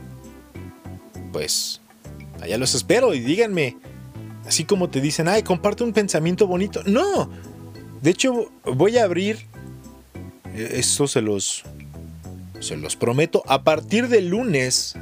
pues, 1.31 1.81
allá 2.41 2.57
los 2.57 2.75
espero 2.75 3.13
y 3.13 3.21
díganme 3.21 3.77
así 4.45 4.63
como 4.65 4.89
te 4.89 5.01
dicen, 5.01 5.27
ay, 5.27 5.43
comparte 5.43 5.83
un 5.83 5.93
pensamiento 5.93 6.47
bonito. 6.47 6.83
No, 6.85 7.29
de 8.01 8.11
hecho 8.11 8.51
voy 8.63 8.97
a 8.97 9.05
abrir, 9.05 9.37
eh, 10.53 10.73
esto 10.73 11.07
se 11.07 11.21
los, 11.21 11.63
se 12.59 12.77
los 12.77 12.95
prometo, 12.95 13.43
a 13.47 13.63
partir 13.63 14.07
del 14.07 14.29
lunes 14.29 14.95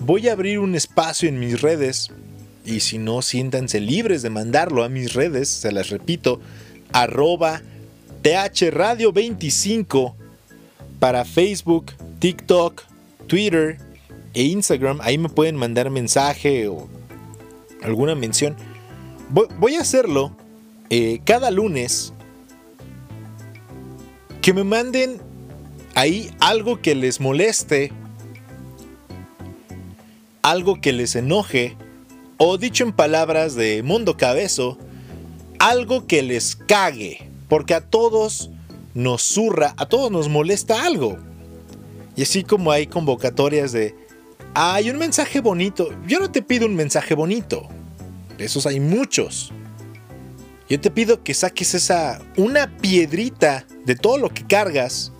voy 0.00 0.28
a 0.28 0.32
abrir 0.32 0.58
un 0.58 0.74
espacio 0.74 1.28
en 1.28 1.38
mis 1.38 1.60
redes. 1.62 2.10
Y 2.64 2.80
si 2.80 2.98
no, 2.98 3.22
siéntanse 3.22 3.80
libres 3.80 4.20
de 4.22 4.30
mandarlo 4.30 4.84
a 4.84 4.88
mis 4.88 5.14
redes, 5.14 5.48
se 5.48 5.72
las 5.72 5.88
repito, 5.88 6.40
arroba 6.92 7.62
thradio25 8.22 10.14
para 10.98 11.24
Facebook, 11.24 11.92
TikTok, 12.20 12.82
Twitter 13.26 13.78
e 14.34 14.44
Instagram. 14.44 15.00
Ahí 15.02 15.18
me 15.18 15.28
pueden 15.28 15.56
mandar 15.56 15.90
mensaje 15.90 16.68
o 16.68 16.88
alguna 17.82 18.14
mención. 18.14 18.56
Voy, 19.30 19.76
a 19.76 19.80
hacerlo 19.80 20.36
eh, 20.90 21.20
cada 21.24 21.50
lunes. 21.50 22.12
Que 24.42 24.52
me 24.52 24.64
manden 24.64 25.20
ahí 25.94 26.30
algo 26.40 26.80
que 26.80 26.94
les 26.94 27.20
moleste. 27.20 27.92
Algo 30.42 30.80
que 30.80 30.92
les 30.92 31.16
enoje. 31.16 31.76
O 32.36 32.58
dicho 32.58 32.84
en 32.84 32.92
palabras 32.92 33.54
de 33.54 33.82
Mundo 33.82 34.16
Cabezo. 34.16 34.76
Algo 35.58 36.06
que 36.06 36.22
les 36.22 36.54
cague. 36.54 37.30
Porque 37.48 37.74
a 37.74 37.80
todos 37.80 38.50
nos 38.94 39.22
zurra, 39.22 39.74
a 39.78 39.86
todos 39.86 40.10
nos 40.10 40.28
molesta 40.28 40.84
algo. 40.84 41.18
Y 42.20 42.22
así 42.22 42.44
como 42.44 42.70
hay 42.70 42.86
convocatorias 42.86 43.72
de 43.72 43.94
hay 44.52 44.90
un 44.90 44.98
mensaje 44.98 45.40
bonito. 45.40 45.88
Yo 46.06 46.20
no 46.20 46.30
te 46.30 46.42
pido 46.42 46.66
un 46.66 46.74
mensaje 46.74 47.14
bonito. 47.14 47.66
esos 48.36 48.66
hay 48.66 48.78
muchos. 48.78 49.52
Yo 50.68 50.78
te 50.78 50.90
pido 50.90 51.22
que 51.22 51.32
saques 51.32 51.72
esa. 51.72 52.20
una 52.36 52.76
piedrita 52.76 53.64
de 53.86 53.94
todo 53.94 54.18
lo 54.18 54.28
que 54.28 54.46
cargas. 54.46 55.12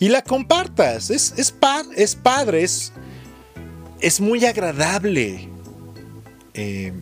Y 0.00 0.08
la 0.08 0.20
compartas. 0.22 1.10
Es, 1.10 1.32
es, 1.36 1.54
es 1.94 2.16
padre, 2.16 2.64
es, 2.64 2.92
es 4.00 4.20
muy 4.20 4.44
agradable 4.46 5.48
eh, 6.54 6.92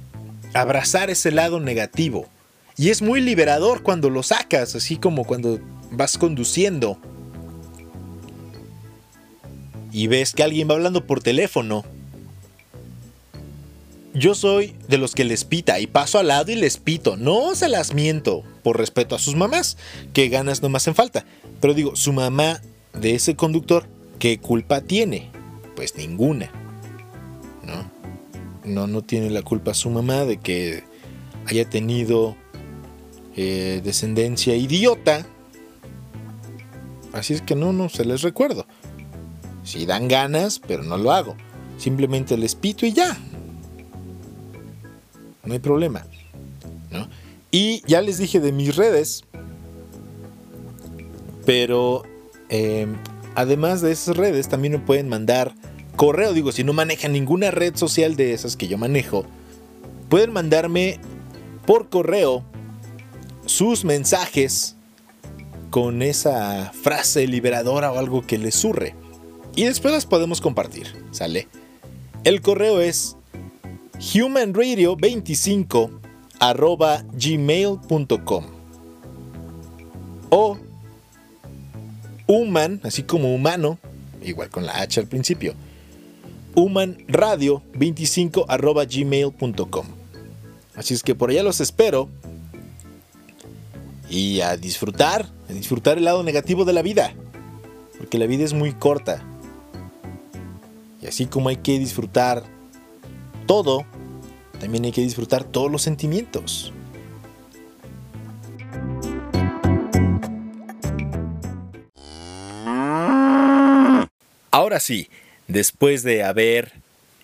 abrazar 0.53 1.09
ese 1.09 1.31
lado 1.31 1.61
negativo. 1.61 2.27
Y 2.77 2.91
es 2.91 3.01
muy 3.01 3.23
liberador 3.23 3.83
cuando 3.83 4.11
lo 4.11 4.23
sacas, 4.23 4.75
así 4.75 4.99
como 4.99 5.25
cuando 5.25 5.61
vas 5.93 6.19
conduciendo 6.19 7.01
y 9.95 10.09
ves 10.09 10.33
que 10.33 10.43
alguien 10.43 10.69
va 10.69 10.75
hablando 10.75 11.07
por 11.07 11.23
teléfono, 11.23 11.85
yo 14.13 14.35
soy 14.35 14.75
de 14.89 14.99
los 14.99 15.15
que 15.15 15.23
les 15.23 15.45
pita 15.45 15.79
y 15.79 15.87
paso 15.87 16.19
al 16.19 16.29
lado 16.29 16.51
y 16.51 16.57
les 16.57 16.79
pito. 16.79 17.17
No 17.17 17.55
se 17.55 17.69
las 17.69 17.95
miento 17.95 18.43
por 18.65 18.77
respeto 18.77 19.15
a 19.15 19.21
sus 19.21 19.37
mamás, 19.37 19.77
que 20.13 20.29
ganas 20.29 20.63
no 20.63 20.69
me 20.69 20.79
hacen 20.79 20.97
falta. 20.97 21.25
Pero 21.61 21.75
digo, 21.75 21.95
su 21.95 22.13
mamá 22.13 22.61
de 22.93 23.15
ese 23.15 23.37
conductor, 23.37 23.87
¿qué 24.19 24.39
culpa 24.39 24.81
tiene? 24.81 25.31
Pues 25.77 25.95
ninguna. 25.97 26.51
¿No? 27.63 27.89
No, 28.65 28.89
no 28.89 29.03
tiene 29.03 29.31
la 29.31 29.43
culpa 29.43 29.75
su 29.75 29.91
mamá 29.91 30.25
de 30.25 30.39
que 30.39 30.83
haya 31.47 31.71
tenido 31.71 32.35
eh, 33.37 33.81
descendencia 33.85 34.57
idiota. 34.57 35.25
Así 37.13 37.33
es 37.33 37.43
que 37.43 37.55
no, 37.55 37.73
no 37.73 37.89
se 37.89 38.05
les 38.05 38.23
recuerdo. 38.23 38.67
Si 39.65 39.87
dan 39.87 40.09
ganas, 40.09 40.59
pero 40.59 40.83
no 40.83 40.99
lo 40.99 41.11
hago. 41.11 41.37
Simplemente 41.79 42.37
les 42.37 42.55
pito 42.55 42.87
y 42.87 42.93
ya. 42.93 43.17
No 45.45 45.53
hay 45.53 45.59
problema. 45.59 46.07
Y 47.51 47.83
ya 47.87 48.01
les 48.01 48.19
dije 48.19 48.41
de 48.41 48.53
mis 48.53 48.77
redes. 48.77 49.25
Pero 51.47 52.03
em, 52.49 52.97
además 53.35 53.81
de 53.81 53.93
esas 53.93 54.17
redes, 54.17 54.49
también 54.49 54.73
me 54.73 54.79
pueden 54.79 55.09
mandar 55.09 55.55
correo. 55.97 56.33
Digo, 56.33 56.53
si 56.53 56.65
no 56.65 56.73
manejan 56.73 57.13
ninguna 57.13 57.51
red 57.51 57.77
social 57.77 58.17
de 58.17 58.33
esas 58.33 58.57
que 58.57 58.69
yo 58.69 58.77
manejo, 58.77 59.25
pueden 60.09 60.33
mandarme 60.33 60.99
por 61.67 61.89
correo 61.89 62.45
sus 63.47 63.85
mensajes 63.85 64.77
con 65.71 66.03
esa 66.03 66.73
frase 66.73 67.27
liberadora 67.27 67.93
o 67.93 67.99
algo 67.99 68.23
que 68.23 68.39
les 68.39 68.55
surre 68.55 68.95
y 69.57 69.65
después 69.65 69.93
las 69.93 70.07
podemos 70.07 70.41
compartir, 70.41 70.87
¿sale? 71.11 71.49
El 72.25 72.41
correo 72.41 72.81
es 72.81 73.17
humanradio25 73.99 75.91
arroba 76.41 77.05
gmail.com 77.13 78.45
o 80.31 80.59
human, 82.27 82.81
así 82.83 83.05
como 83.05 83.35
humano, 83.35 83.79
igual 84.23 84.51
con 84.51 84.67
la 84.67 84.81
H 84.81 84.99
al 85.01 85.07
principio, 85.07 85.55
humanradio25 86.55 88.47
gmail.com. 88.91 89.87
Así 90.75 90.95
es 90.95 91.03
que 91.03 91.15
por 91.15 91.31
allá 91.31 91.43
los 91.43 91.61
espero. 91.61 92.09
Y 94.11 94.41
a 94.41 94.57
disfrutar, 94.57 95.31
a 95.49 95.53
disfrutar 95.53 95.99
el 95.99 96.05
lado 96.05 96.23
negativo 96.23 96.65
de 96.65 96.73
la 96.73 96.83
vida. 96.83 97.15
Porque 97.99 98.19
la 98.19 98.27
vida 98.27 98.45
es 98.45 98.53
muy 98.53 98.73
corta. 98.73 99.25
Y 101.05 101.07
así 101.07 101.27
como 101.27 101.51
hay 101.51 101.59
que 101.59 101.79
disfrutar 101.79 102.43
todo, 103.47 103.85
también 104.59 104.87
hay 104.87 104.93
que 104.93 105.03
disfrutar 105.03 105.45
todos 105.45 105.71
los 105.71 105.83
sentimientos. 105.83 106.73
Ahora 114.51 114.81
sí, 114.81 115.11
después 115.47 116.05
de 116.05 116.23
haber 116.23 116.73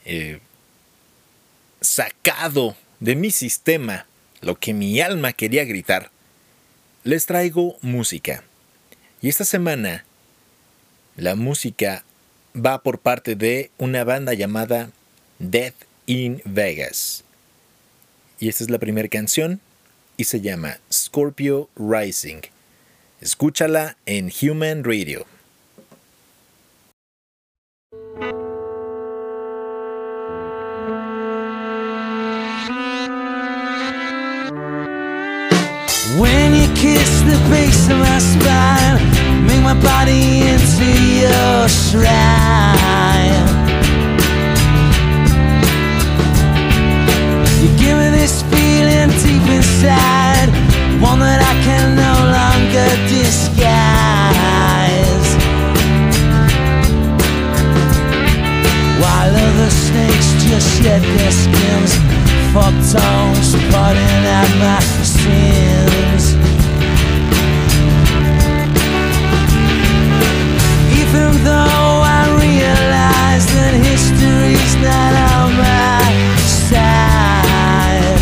eh, 0.04 0.40
sacado 1.80 2.76
de 2.98 3.16
mi 3.16 3.30
sistema 3.30 4.04
lo 4.42 4.56
que 4.56 4.74
mi 4.74 5.00
alma 5.00 5.32
quería 5.32 5.64
gritar, 5.64 6.10
les 7.02 7.24
traigo 7.24 7.78
música. 7.80 8.44
Y 9.22 9.30
esta 9.30 9.46
semana 9.46 10.04
la 11.16 11.34
música 11.34 12.04
va 12.54 12.82
por 12.82 12.98
parte 12.98 13.36
de 13.36 13.70
una 13.78 14.04
banda 14.04 14.34
llamada 14.34 14.90
Death 15.38 15.74
in 16.06 16.42
Vegas. 16.44 17.24
Y 18.38 18.48
esta 18.48 18.64
es 18.64 18.70
la 18.70 18.78
primera 18.78 19.08
canción 19.08 19.60
y 20.16 20.24
se 20.24 20.40
llama 20.40 20.78
Scorpio 20.92 21.68
Rising. 21.76 22.42
Escúchala 23.20 23.96
en 24.06 24.30
Human 24.30 24.82
Radio. 24.84 25.26
When 36.18 36.54
you 36.54 36.66
kiss 36.74 37.22
the 37.22 37.38
base 37.50 37.88
of 37.88 37.98
my 37.98 38.18
spine, 38.18 39.09
make 39.60 39.74
my 39.74 39.82
body 39.82 40.40
into 40.40 40.84
your 41.20 41.68
shrine. 41.68 42.08
You 47.60 47.68
give 47.78 47.96
me 47.98 48.10
this 48.10 48.42
feeling 48.42 49.10
deep 49.22 49.46
inside, 49.50 50.48
one 51.00 51.20
that 51.20 51.40
I 51.40 51.54
can 51.64 51.96
no 51.96 52.14
longer 52.36 52.88
disguise. 53.08 53.58
While 59.00 59.34
other 59.34 59.70
snakes 59.70 60.28
just 60.44 60.82
shed 60.82 61.02
their 61.02 61.32
skins, 61.32 61.94
fuck 62.52 62.74
tongues, 62.92 63.54
putting 63.72 64.26
out 64.26 64.50
my 64.58 64.80
sins. 65.04 65.99
Not 74.82 75.12
on 75.32 75.48
my 75.56 76.12
side. 76.36 78.20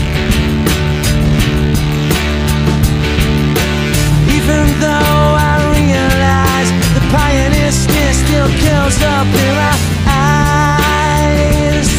Even 4.36 4.64
though 4.82 5.26
I 5.50 5.54
realize 5.78 6.70
the 6.96 7.02
pioneer 7.14 7.72
still 7.72 8.48
kills 8.62 8.98
up 9.02 9.28
in 9.44 9.52
my 9.62 9.76
eyes. 10.06 11.90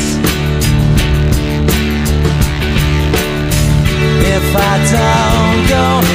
If 4.36 4.46
I 4.56 4.74
don't 4.96 5.62
go 5.74 6.09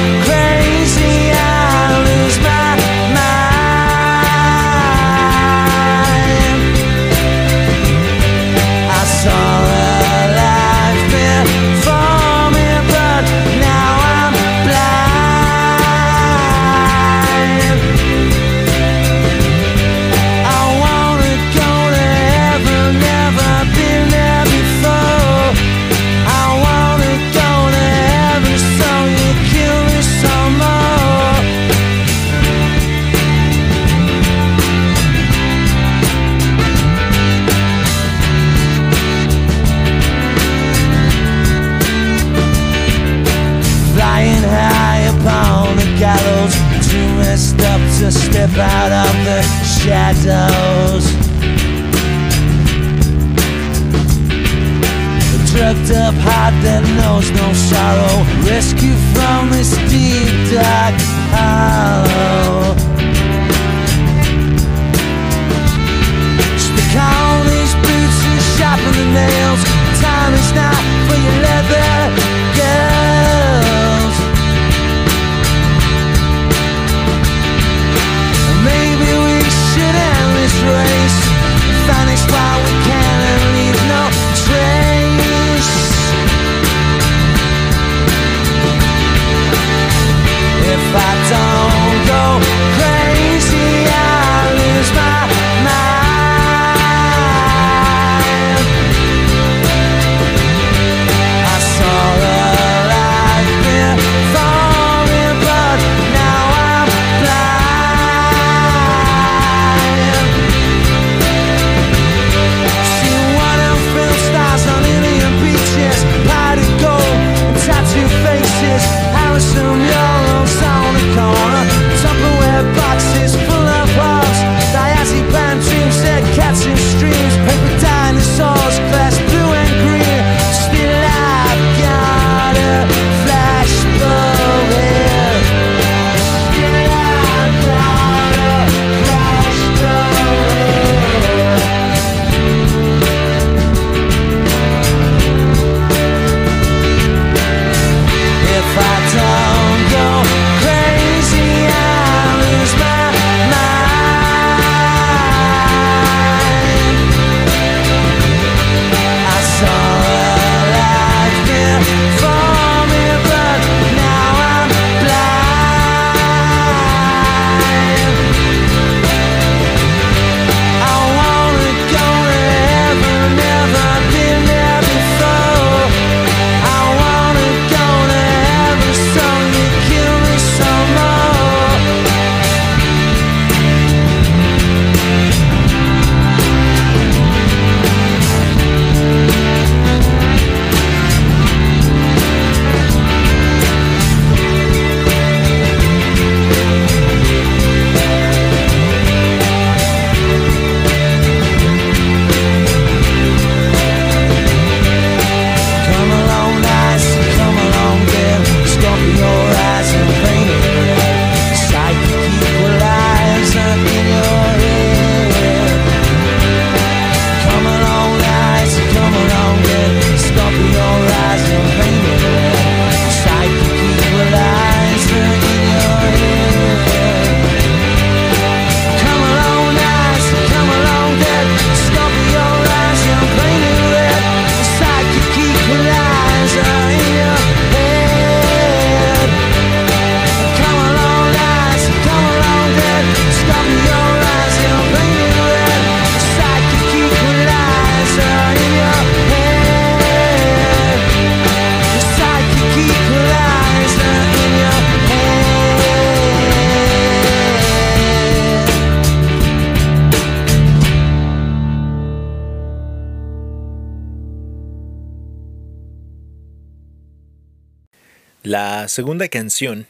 Segunda 268.87 269.27
canción. 269.27 269.87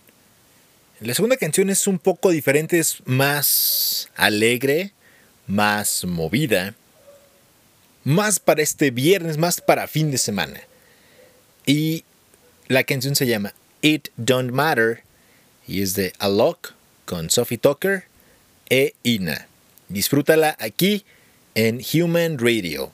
La 1.01 1.13
segunda 1.13 1.37
canción 1.37 1.69
es 1.69 1.87
un 1.87 1.99
poco 1.99 2.29
diferente, 2.29 2.79
es 2.79 2.97
más 3.05 4.09
alegre, 4.15 4.93
más 5.47 6.05
movida, 6.05 6.73
más 8.03 8.39
para 8.39 8.61
este 8.61 8.91
viernes, 8.91 9.37
más 9.37 9.59
para 9.61 9.87
fin 9.87 10.11
de 10.11 10.17
semana. 10.17 10.61
Y 11.65 12.05
la 12.67 12.83
canción 12.83 13.15
se 13.15 13.27
llama 13.27 13.53
It 13.81 14.09
Don't 14.17 14.51
Matter 14.51 15.03
y 15.67 15.81
es 15.81 15.95
de 15.95 16.13
Alok 16.19 16.73
con 17.05 17.29
Sophie 17.29 17.57
Tucker 17.57 18.05
e 18.69 18.93
Ina. 19.03 19.47
Disfrútala 19.89 20.55
aquí 20.59 21.05
en 21.55 21.81
Human 21.93 22.37
Radio. 22.39 22.91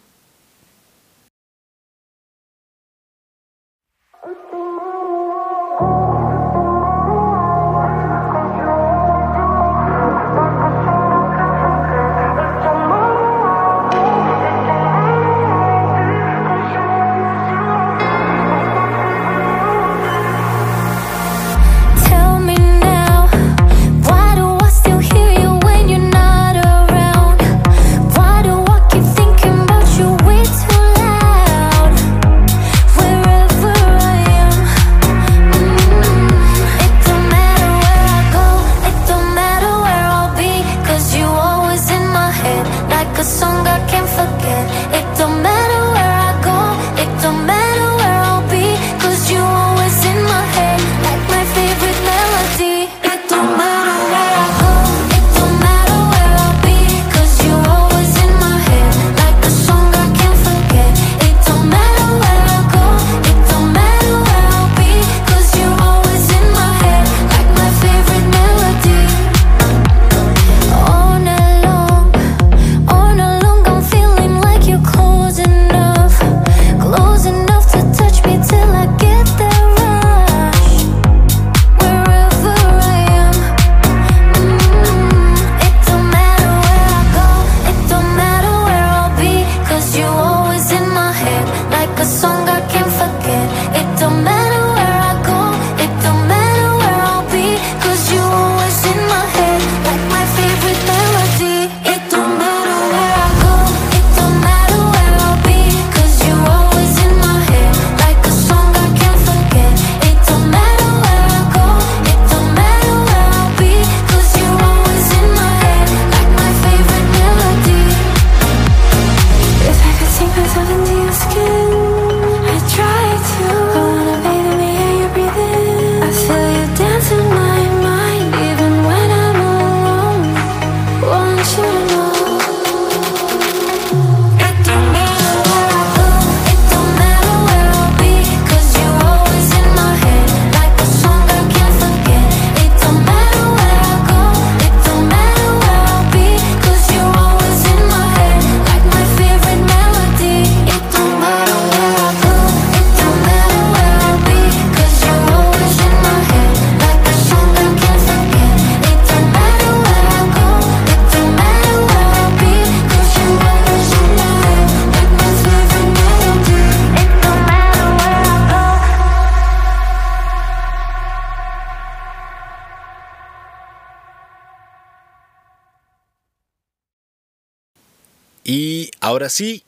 Ahora 179.22 179.30
sí, 179.30 179.64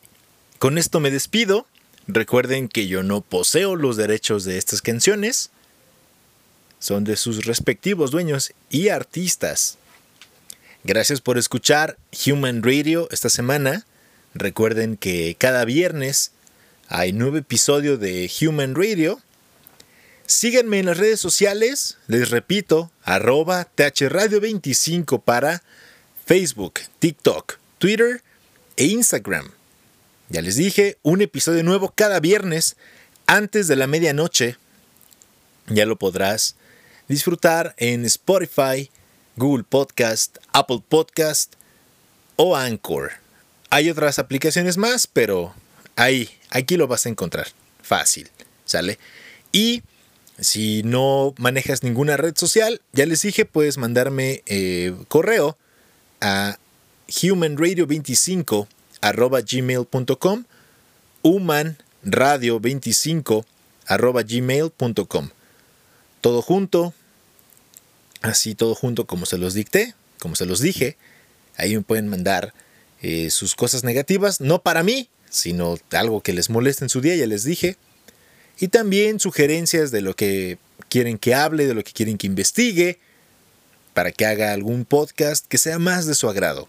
con 0.57 0.79
esto 0.79 0.99
me 0.99 1.11
despido. 1.11 1.67
Recuerden 2.07 2.67
que 2.67 2.87
yo 2.87 3.03
no 3.03 3.21
poseo 3.21 3.75
los 3.75 3.97
derechos 3.97 4.45
de 4.45 4.57
estas 4.57 4.81
canciones. 4.81 5.51
Son 6.79 7.03
de 7.03 7.17
sus 7.17 7.45
respectivos 7.45 8.09
dueños 8.09 8.51
y 8.71 8.87
artistas. 8.89 9.77
Gracias 10.83 11.21
por 11.21 11.37
escuchar 11.37 11.99
Human 12.25 12.63
Radio 12.63 13.07
esta 13.11 13.29
semana. 13.29 13.85
Recuerden 14.33 14.97
que 14.97 15.35
cada 15.37 15.65
viernes 15.65 16.31
hay 16.87 17.13
nuevo 17.13 17.37
episodio 17.37 17.99
de 17.99 18.31
Human 18.41 18.73
Radio. 18.73 19.21
Síganme 20.25 20.79
en 20.79 20.87
las 20.87 20.97
redes 20.97 21.19
sociales, 21.19 21.99
les 22.07 22.31
repito, 22.31 22.91
arroba 23.03 23.67
thradio25 23.77 25.21
para 25.21 25.61
Facebook, 26.25 26.79
TikTok, 26.97 27.59
Twitter 27.77 28.23
e 28.77 28.85
Instagram. 28.85 29.51
Ya 30.29 30.41
les 30.41 30.55
dije, 30.55 30.97
un 31.03 31.21
episodio 31.21 31.63
nuevo 31.63 31.91
cada 31.95 32.19
viernes 32.19 32.75
antes 33.27 33.67
de 33.67 33.75
la 33.75 33.87
medianoche. 33.87 34.57
Ya 35.67 35.85
lo 35.85 35.97
podrás 35.97 36.55
disfrutar 37.07 37.75
en 37.77 38.05
Spotify, 38.05 38.89
Google 39.35 39.63
Podcast, 39.63 40.37
Apple 40.51 40.81
Podcast 40.87 41.53
o 42.35 42.55
Anchor. 42.55 43.11
Hay 43.69 43.89
otras 43.89 44.19
aplicaciones 44.19 44.77
más, 44.77 45.07
pero 45.07 45.53
ahí, 45.95 46.29
aquí 46.49 46.77
lo 46.77 46.87
vas 46.87 47.05
a 47.05 47.09
encontrar. 47.09 47.47
Fácil, 47.81 48.29
¿sale? 48.65 48.99
Y 49.51 49.83
si 50.39 50.83
no 50.83 51.33
manejas 51.37 51.83
ninguna 51.83 52.17
red 52.17 52.35
social, 52.35 52.81
ya 52.91 53.05
les 53.05 53.21
dije, 53.21 53.45
puedes 53.45 53.77
mandarme 53.77 54.41
eh, 54.45 54.95
correo 55.07 55.57
a 56.21 56.57
humanradio25 57.07 58.67
arroba 59.01 59.41
gmail.com 59.41 60.45
humanradio25 61.23 63.45
arroba 63.85 64.23
todo 66.21 66.41
junto 66.41 66.93
así 68.21 68.55
todo 68.55 68.75
junto 68.75 69.05
como 69.05 69.25
se 69.25 69.37
los 69.37 69.53
dicté 69.53 69.93
como 70.19 70.35
se 70.35 70.45
los 70.45 70.61
dije 70.61 70.95
ahí 71.57 71.75
me 71.75 71.81
pueden 71.81 72.07
mandar 72.07 72.53
eh, 73.01 73.29
sus 73.29 73.55
cosas 73.55 73.83
negativas 73.83 74.39
no 74.41 74.61
para 74.61 74.83
mí 74.83 75.09
sino 75.33 75.79
algo 75.91 76.21
que 76.21 76.31
les 76.31 76.49
moleste 76.49 76.85
en 76.85 76.89
su 76.89 77.01
día 77.01 77.15
ya 77.15 77.25
les 77.25 77.43
dije. 77.43 77.75
Y 78.59 78.67
también 78.67 79.19
sugerencias 79.19 79.91
de 79.91 80.01
lo 80.01 80.15
que 80.15 80.59
quieren 80.89 81.17
que 81.17 81.33
hable 81.33 81.65
de 81.65 81.73
lo 81.73 81.83
que 81.83 81.91
quieren 81.91 82.17
que 82.17 82.27
investigue 82.27 82.99
para 83.95 84.11
que 84.11 84.25
haga 84.25 84.53
algún 84.53 84.85
podcast 84.85 85.47
que 85.47 85.57
sea 85.57 85.79
más 85.79 86.05
de 86.05 86.13
su 86.13 86.29
agrado 86.29 86.67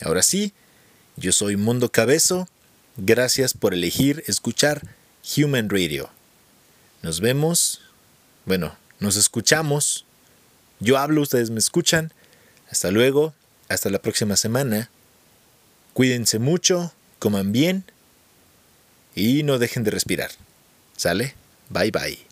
Ahora 0.00 0.22
sí, 0.22 0.52
yo 1.16 1.32
soy 1.32 1.56
Mundo 1.56 1.90
Cabezo. 1.90 2.48
Gracias 2.96 3.54
por 3.54 3.74
elegir 3.74 4.24
escuchar 4.26 4.82
Human 5.36 5.68
Radio. 5.68 6.10
Nos 7.02 7.20
vemos 7.20 7.80
bueno, 8.46 8.76
nos 9.00 9.16
escuchamos. 9.16 10.06
Yo 10.78 10.96
hablo, 10.96 11.20
ustedes 11.20 11.50
me 11.50 11.58
escuchan. 11.58 12.12
Hasta 12.70 12.90
luego, 12.92 13.34
hasta 13.68 13.90
la 13.90 14.00
próxima 14.00 14.36
semana. 14.36 14.88
Cuídense 15.92 16.38
mucho, 16.38 16.92
coman 17.18 17.52
bien 17.52 17.84
y 19.14 19.42
no 19.42 19.58
dejen 19.58 19.82
de 19.82 19.90
respirar. 19.90 20.30
¿Sale? 20.96 21.34
Bye 21.70 21.90
bye. 21.90 22.25